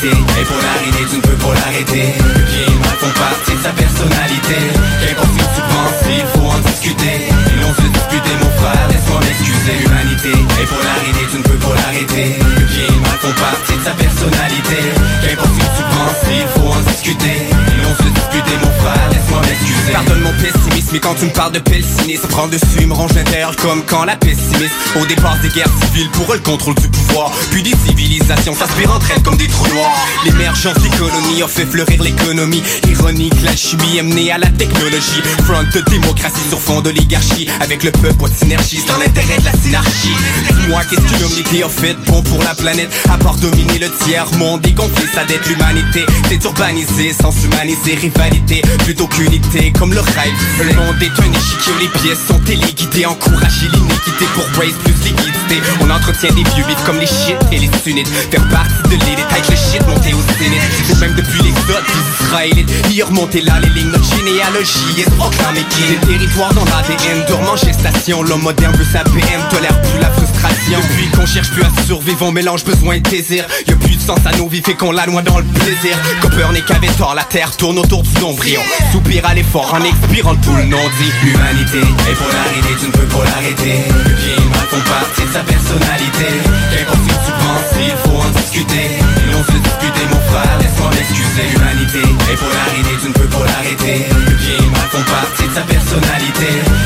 [0.02, 2.14] L'humanité est polarisée, tu ne peux pas l'arrêter.
[2.16, 4.56] Le bien et le mal font partie de sa personnalité.
[5.04, 7.30] Qu'importe ce que tu penses, il faut en discuter
[7.60, 12.38] non se disputer mon frère, laisse-moi m'excuser L'humanité est polarisée, tu ne peux pas l'arrêter
[12.40, 14.78] Le bien et mal font partie de sa personnalité
[15.22, 19.40] Qu'importe ce tu penses, il faut en discuter Et non se disputer mon frère, laisse-moi
[19.42, 23.12] m'excuser Pardonne mon pessimisme, mais quand tu me parles de pessimisme, prend dessus, me range
[23.14, 24.74] l'intérieur comme quand la pessimiste.
[25.00, 29.10] Au départ des guerres civiles pour le contrôle du pouvoir, puis des civilisations s'aspirent entre
[29.14, 30.06] elles comme des trous noirs.
[30.24, 32.62] L'émergence d'économie a fait fleurir l'économie.
[32.88, 35.22] Ironique, l'alchimie est menée à la technologie.
[35.44, 39.52] Front de démocratie sur fond d'oligarchie, avec le peuple de synergie, dans l'intérêt de la
[39.52, 40.14] synarchie.
[40.48, 44.30] Dis-moi, qu'est-ce que l'humanité a fait bon pour la planète, à part dominer le tiers
[44.38, 45.46] monde et gonfler sa dette.
[45.46, 50.34] L'humanité s'est urbanisée sans s'humaniser, rivalité plutôt qu'unité, comme le rêve.
[50.58, 55.60] Le monde est un échiquier, les pièces sont téléguidées, encourager l'iniquité pour raise plus liquidité.
[55.80, 59.26] On entretient des vieux mythes comme les shit et les sunnites, faire partie de l'élite
[59.30, 60.62] avec le shit monté au zénith.
[60.86, 65.64] C'est même depuis l'exode des Israélites, y remonter là les lignes, notre généalogie est proclamée
[65.70, 65.82] qui
[66.20, 70.10] Les territoires dans l'ADN, dormant en gestation, l'homme moderne veut sa PM, tolère plus la
[70.10, 70.78] frustration.
[70.78, 73.46] Depuis qu'on cherche plus à survivre, on mélange besoin et désir.
[73.66, 75.96] Y a plus de sens à nos vies, fait qu'on la loin dans le plaisir.
[76.20, 78.58] Copernic avait tort, la terre tourne autour du nombril.
[78.58, 81.10] On soupire à l'effort en expirant tout le non dit.
[81.24, 85.32] L'humanité est polarisée, tu ne peux pas l'arrêter Le bien et mal font partie de
[85.32, 86.28] sa personnalité
[86.70, 90.58] Qu'importe ce que tu penses, il faut en discuter Et non se disputer mon frère,
[90.60, 95.04] laisse-moi m'excuser L'humanité est polarisée, tu ne peux pas l'arrêter Le bien et mal font
[95.08, 96.09] partie de sa personnalité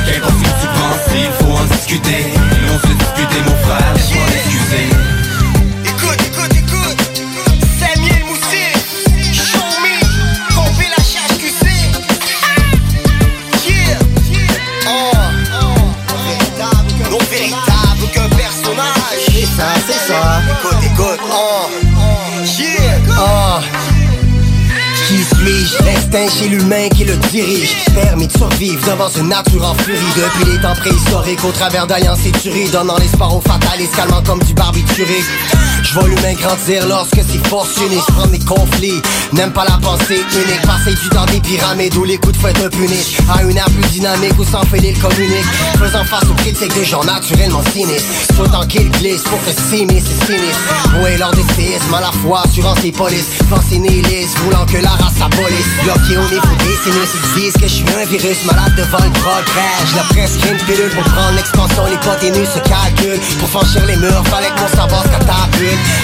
[0.06, 2.10] Qu'importe ce que tu penses, il faut en discuter.
[2.10, 5.13] Et non se disputer mon frère, laisse-moi m'excuser
[25.84, 27.74] L'instinct chez l'humain qui le dirige.
[27.94, 29.98] Permis de survivre devant une nature en furie.
[30.16, 34.42] Depuis les temps préhistoriques au travers d'alliances et tueries Donnant l'espoir aux fatalistes calmant comme
[34.42, 35.24] du barbiturique
[35.84, 40.16] Je vois l'humain grandir lorsque ses forces unissent Prendre des conflits, n'aime pas la pensée
[40.34, 40.62] unique.
[40.62, 43.18] Passer du temps des pyramides où les coups de fouet te punissent.
[43.32, 45.46] À une ère plus dynamique où s'enfiler le communique
[45.78, 50.26] Faisant face aux critiques des gens naturellement sinistres Souhaitant qu'ils glissent pour que s'immiscent et
[50.26, 54.78] sinistres Ouais, leur des séismes à la fois assurance et police Pensée nihiliste, voulant que
[54.78, 55.68] la race s'abolisse.
[55.84, 59.10] Bloqué au niveau des sinus, ils disent que je suis un virus malade devant le
[59.10, 63.96] progrès Je leur prescris une pilule pour prendre l'expansion, l'hypoténuse se calcule Pour franchir les
[63.96, 65.04] murs, fallait que mon savoir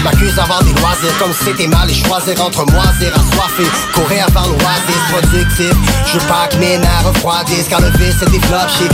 [0.05, 3.65] M'accuse d'avoir des loisirs comme c'était mal Et choisir entre moisir, assoiffé,
[3.95, 5.75] courir vers l'oasis productif.
[6.13, 8.89] Je pas que mes nerfs refroidissent Car le vice se développe chez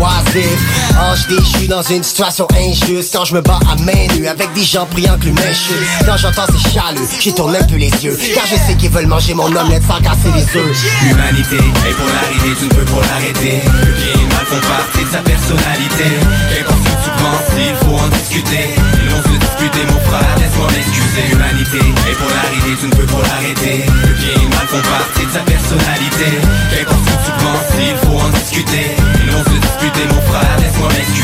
[0.00, 4.52] oisifs Ange déchu dans une situation injuste Quand je me bats à main nue avec
[4.54, 7.90] des gens priant que l'humain chute Quand j'entends ces chaleux, j'y tourne un peu les
[8.04, 10.76] yeux Car je sais qu'ils veulent manger mon omelette sans casser les œufs.
[11.02, 13.62] L'humanité est polarisée, tu ne peux pas l'arrêter.
[13.64, 14.46] Le bien et le mal
[15.10, 16.04] sa personnalité
[17.26, 20.36] Qu'importe ce que tu penses, il faut en discuter Et non se disputer mon frère,
[20.38, 23.84] laisse-moi m'excuser L'humanité est polarisée, tu ne peux pas l'arrêter.
[23.86, 26.28] Le bien et le mal font partie de sa personnalité.
[26.70, 30.56] Qu'importe ce que tu penses, il faut en discuter Et non se disputer mon frère,
[30.60, 31.16] laisse-moi m'excuser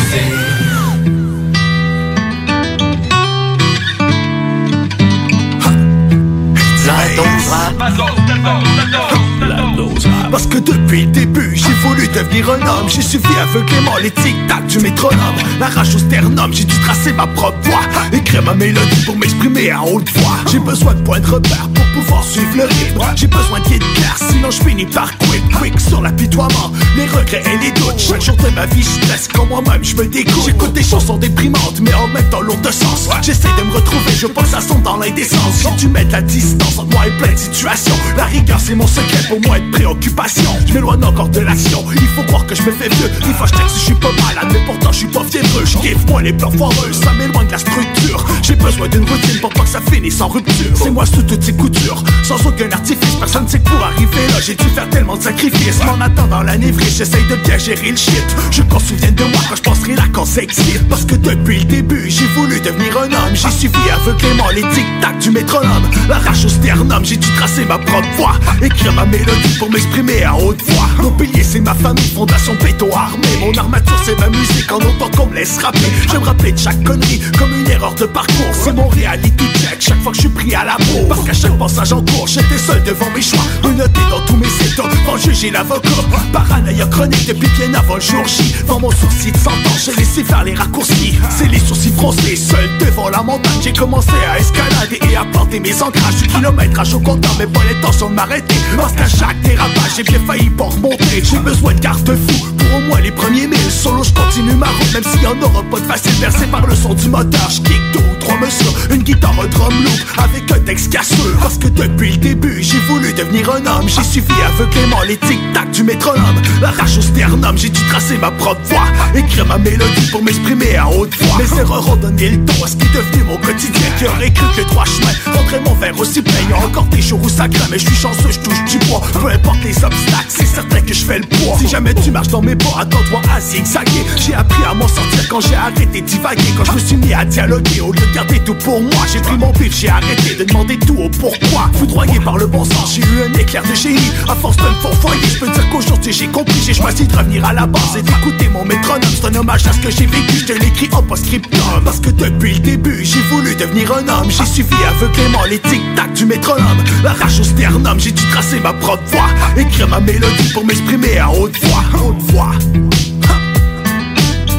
[10.30, 12.88] Parce que depuis le début, j'ai voulu devenir un homme.
[12.88, 15.36] J'ai suivi aveuglément les tic-tac du métronome.
[15.60, 17.80] La rage au sternum, j'ai dû tracer ma propre voie
[18.12, 20.36] Écrire ma mélodie pour m'exprimer à haute voix.
[20.50, 23.00] J'ai besoin de points de repère pour pouvoir suivre le rythme.
[23.16, 27.58] J'ai besoin de clair, sinon je finis par quick Quick sur l'apitoiement, les regrets et
[27.64, 30.44] les doutes Chaque jour de ma vie, je stresse quand moi-même je me dégoûte.
[30.46, 33.08] J'écoute des chansons déprimantes, mais en même temps lourdes de sens.
[33.20, 35.62] J'essaie de me retrouver, je pense à son dans l'indécence.
[35.62, 37.94] J'ai dû mettre la distance entre moi et plein de situations.
[38.16, 42.08] La rigueur c'est mon secret, pour moi être préoccupation Je m'éloigne encore de l'action, il
[42.08, 43.10] faut croire que je me fais vieux.
[43.38, 45.64] Faut que je je suis pas malade, mais pourtant je suis pas fiévreux.
[45.64, 48.24] Je kiffe moi les plans foireux, ça m'éloigne de la structure.
[48.42, 50.70] J'ai besoin d'une routine pour pas que ça finisse en rupture.
[50.74, 54.40] C'est moi sous toutes ces coutures, sans aucun artifice Personne sait que pour arriver là,
[54.40, 55.80] j'ai dû faire tellement de sacrifices.
[55.88, 58.24] En attendant la névrie, j'essaye de bien gérer le shit.
[58.50, 61.64] Je qu'on souvienne de moi quand je penserai là quand s'excite Parce que depuis le
[61.64, 63.34] début, j'ai voulu devenir un homme.
[63.34, 65.88] J'ai suivi aveuglément les tic-tac du métronome.
[66.08, 70.24] La rage au sternum, j'ai dû tracer ma propre voix Écrire ma mélodie pour m'exprimer
[70.24, 70.88] à haute voix.
[71.02, 75.10] Mon pilier c'est ma famille, fondation béton armée Mon armature c'est ma musique en autant
[75.16, 75.78] qu'on me laisse rapper.
[76.12, 78.52] Je me rappeler de chaque connerie comme une erreur de parcours.
[78.52, 80.76] C'est mon reality check chaque fois que je suis pris à la
[81.08, 83.44] Parce qu'à chaque passage en cours j'étais seul devant mes choix.
[83.62, 85.88] Menotté dans tous mes états, quand juger l'avocat
[86.32, 88.54] Paranoïa chronique depuis bien avant le jour J.
[88.66, 89.54] Dans mon sourcil de 100 ans,
[89.84, 91.18] j'ai laissé faire les raccourcis.
[91.30, 93.52] C'est les sourcils froncés, seul devant la montagne.
[93.62, 97.60] J'ai commencé à escalader et à planter mes ancrages Du kilomètre au compteur, mais pas
[97.70, 101.80] l'intention de m'arrêter Parce qu'à chaque dérapage, j'ai bien failli pas remonter J'ai besoin de
[101.80, 103.70] garde-fou pour au moins les premiers mille.
[103.70, 106.12] Solo, je continue ma route, même s'il y en aura pas de facile.
[106.20, 108.74] Versé par le son du moteur, je kick deux trois mesures.
[108.90, 111.36] Une guitare, un drum loop, avec un texte casseux.
[111.40, 113.88] Parce que depuis le début, j'ai voulu devenir un homme.
[113.88, 116.40] J'ai suivi aveuglément les tic-tac du métronome.
[116.60, 118.86] La rage au sternum, j'ai dû tracer ma propre voix.
[119.14, 121.38] Écrire ma mélodie pour m'exprimer à haute voix.
[121.38, 123.88] Mes erreurs ont donné le ton à ce qui devenu mon quotidien.
[123.98, 126.32] Qui aurait cru que trois chemins rendraient mon verre aussi plein.
[126.48, 129.02] Y'a encore des jours où ça craint, mais je suis chanceux, je touche du bois.
[129.12, 131.58] Peu importe les obstacles, c'est certain que je fais le poids.
[131.58, 134.04] Si jamais tu marches dans mes attends-toi à zigzaguer.
[134.16, 136.42] J'ai appris à m'en sortir quand j'ai arrêté divaguer.
[136.56, 139.20] Quand je me suis mis à dialoguer, au lieu de garder tout pour moi J'ai
[139.20, 141.70] pris mon pif, j'ai arrêté de demander tout au pourquoi.
[141.74, 144.12] Foudroyé par le bon sens, j'ai eu un éclair de génie.
[144.28, 147.44] À force de me fourfoyer, je peux dire qu'aujourd'hui j'ai compris J'ai choisi de revenir
[147.44, 149.02] à la base et d'écouter mon métronome.
[149.14, 151.60] C'est un hommage à ce que j'ai vécu, je te l'écris en post-scriptum.
[151.84, 154.30] Parce que depuis le début, j'ai voulu devenir un homme.
[154.30, 156.82] J'ai suivi aveuglément les tic-tac du métronome.
[157.02, 161.18] La rage au sternum, j'ai dû tracer ma propre voix Écrire ma mélodie pour m'exprimer
[161.18, 161.84] à haute voix.
[161.94, 162.41] Haute voix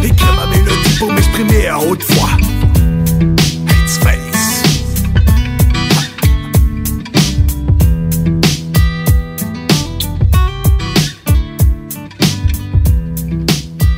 [0.04, 2.30] Écrire ma mélodie pour m'exprimer à haute voix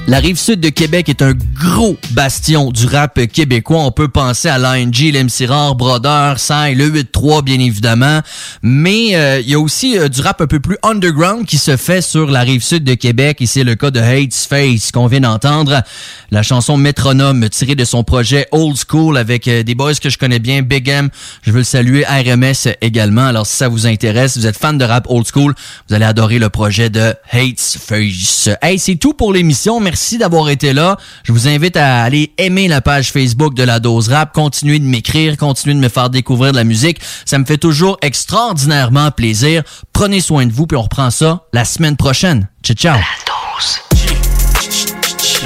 [0.08, 3.80] La rive sud de Québec est un gros bastion du rap québécois.
[3.80, 8.22] On peut penser à l'ANG, l'MC Rare, Brother, Sai, le 8-3 bien évidemment.
[8.62, 11.76] Mais euh, il y a aussi euh, du rap un peu plus underground qui se
[11.76, 13.38] fait sur la rive sud de Québec.
[13.41, 15.82] Et c'est le cas de Hate's Face qu'on vient d'entendre.
[16.30, 20.20] La chanson Métronome tirée de son projet Old School avec euh, des boys que je
[20.20, 21.10] connais bien, Big M.
[21.41, 23.26] Je veux le saluer, RMS également.
[23.26, 25.56] Alors si ça vous intéresse, vous êtes fan de rap Old School,
[25.89, 28.49] vous allez adorer le projet de Hate's Face.
[28.62, 29.80] Hey, c'est tout pour l'émission.
[29.80, 30.97] Merci d'avoir été là.
[31.23, 34.85] Je vous invite à aller aimer la page Facebook de la Dose Rap, continuer de
[34.85, 36.99] m'écrire, continuer de me faire découvrir de la musique.
[37.25, 39.63] Ça me fait toujours extraordinairement plaisir.
[39.93, 42.47] Prenez soin de vous, puis on reprend ça la semaine prochaine.
[42.63, 42.97] Ciao, ciao.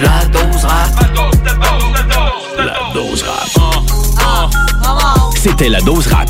[0.02, 0.90] La dose rap.
[2.58, 3.50] La dose rap.
[5.36, 6.30] C'était la dose rap.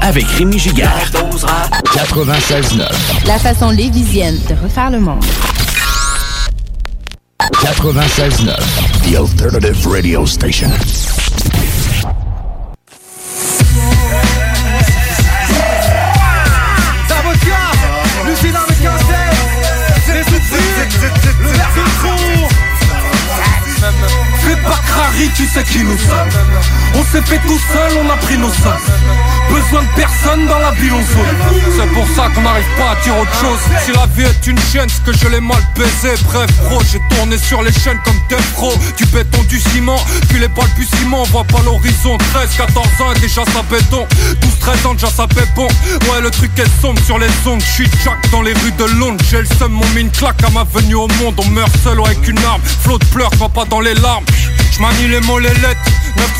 [0.00, 0.90] Avec Rémi Gigard.
[1.12, 1.84] La dose rap.
[1.94, 3.26] 96.9.
[3.26, 5.24] La façon lévisienne de refaire le monde.
[7.50, 9.10] 96.9.
[9.10, 10.70] The Alternative Radio Station.
[25.36, 26.28] Tu sais qui nous sommes.
[26.94, 28.72] On s'est fait tout seul, on a pris nos sommes.
[29.50, 31.62] Besoin de personne dans la ville, on zone.
[31.76, 33.58] C'est pour ça qu'on n'arrive pas à dire autre chose.
[33.84, 36.14] Si la vie est une chaîne, c'est que je l'ai mal baisé.
[36.24, 38.72] Bref, bro, j'ai tourné sur les chaînes comme des pros.
[38.96, 41.22] Du béton, du ciment, puis les balbutiements.
[41.22, 42.16] On voit pas l'horizon.
[42.32, 44.06] 13, 14 ans déjà ça béton.
[44.40, 45.68] 12, 13 ans, déjà ça bon.
[46.10, 47.62] Ouais, le truc est sombre sur les ondes.
[47.62, 49.22] J'suis Jack dans les rues de Londres.
[49.30, 51.34] J'ai le seum, mon mine claque à ma venue au monde.
[51.38, 52.60] On meurt seul avec une arme.
[52.82, 54.24] Flot de pleurs, va pas dans les larmes.
[54.76, 55.80] J'manie les mots, les lettres.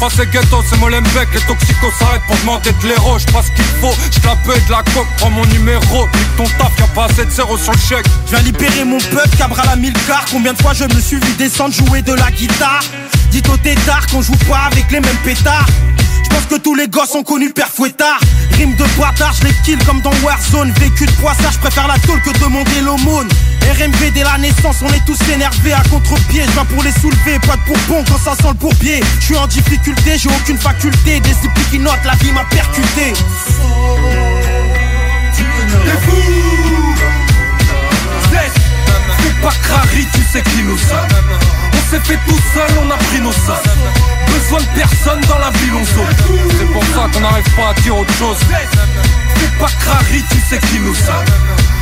[0.01, 1.29] 9-3 c'est ghetto, c'est Molenbeek.
[1.35, 3.19] Les toxicos s'arrêtent pour demander de l'héros.
[3.19, 6.07] J'passe ce qu'il faut, j'clape de la coque, prends mon numéro.
[6.15, 8.07] Nique ton taf, y'a pas assez de zéro sur le chèque.
[8.27, 10.25] Je viens libérer mon peuple, cabra la mille quarts.
[10.31, 12.83] Combien de fois je me suis vu descendre jouer de la guitare?
[13.31, 15.67] Dites au tétard qu'on joue pas avec les mêmes pétards.
[16.25, 18.21] Je pense Parce que tous les gosses ont connu Père Fouettard.
[18.57, 20.73] Rime de bâtard, je les kill comme dans Warzone.
[20.73, 23.29] Vécu de poissard, je préfère la tôle que demander l'aumône.
[23.71, 25.73] RMV dès la naissance, on est tous énervés.
[25.73, 26.43] À contre-pied.
[26.45, 29.01] Je pour les soulever, pas de bourbon quand ça sent le bourbier.
[29.21, 31.21] Je suis en difficulté, j'ai aucune faculté.
[31.21, 33.13] Des épis qui notent, la vie m'a percuté.
[35.35, 36.17] T'es fou.
[38.31, 38.57] Zest,
[39.23, 41.09] C'est pas crari, tu sais qui nous sommes.
[41.73, 43.57] On s'est fait tout seul, on a pris nos sommes.
[44.27, 46.17] Besoin de personne dans la ville, on saute.
[46.59, 48.37] C'est pour ça qu'on n'arrive pas à dire autre chose.
[49.37, 51.82] C'est pas crari, tu sais qui nous sommes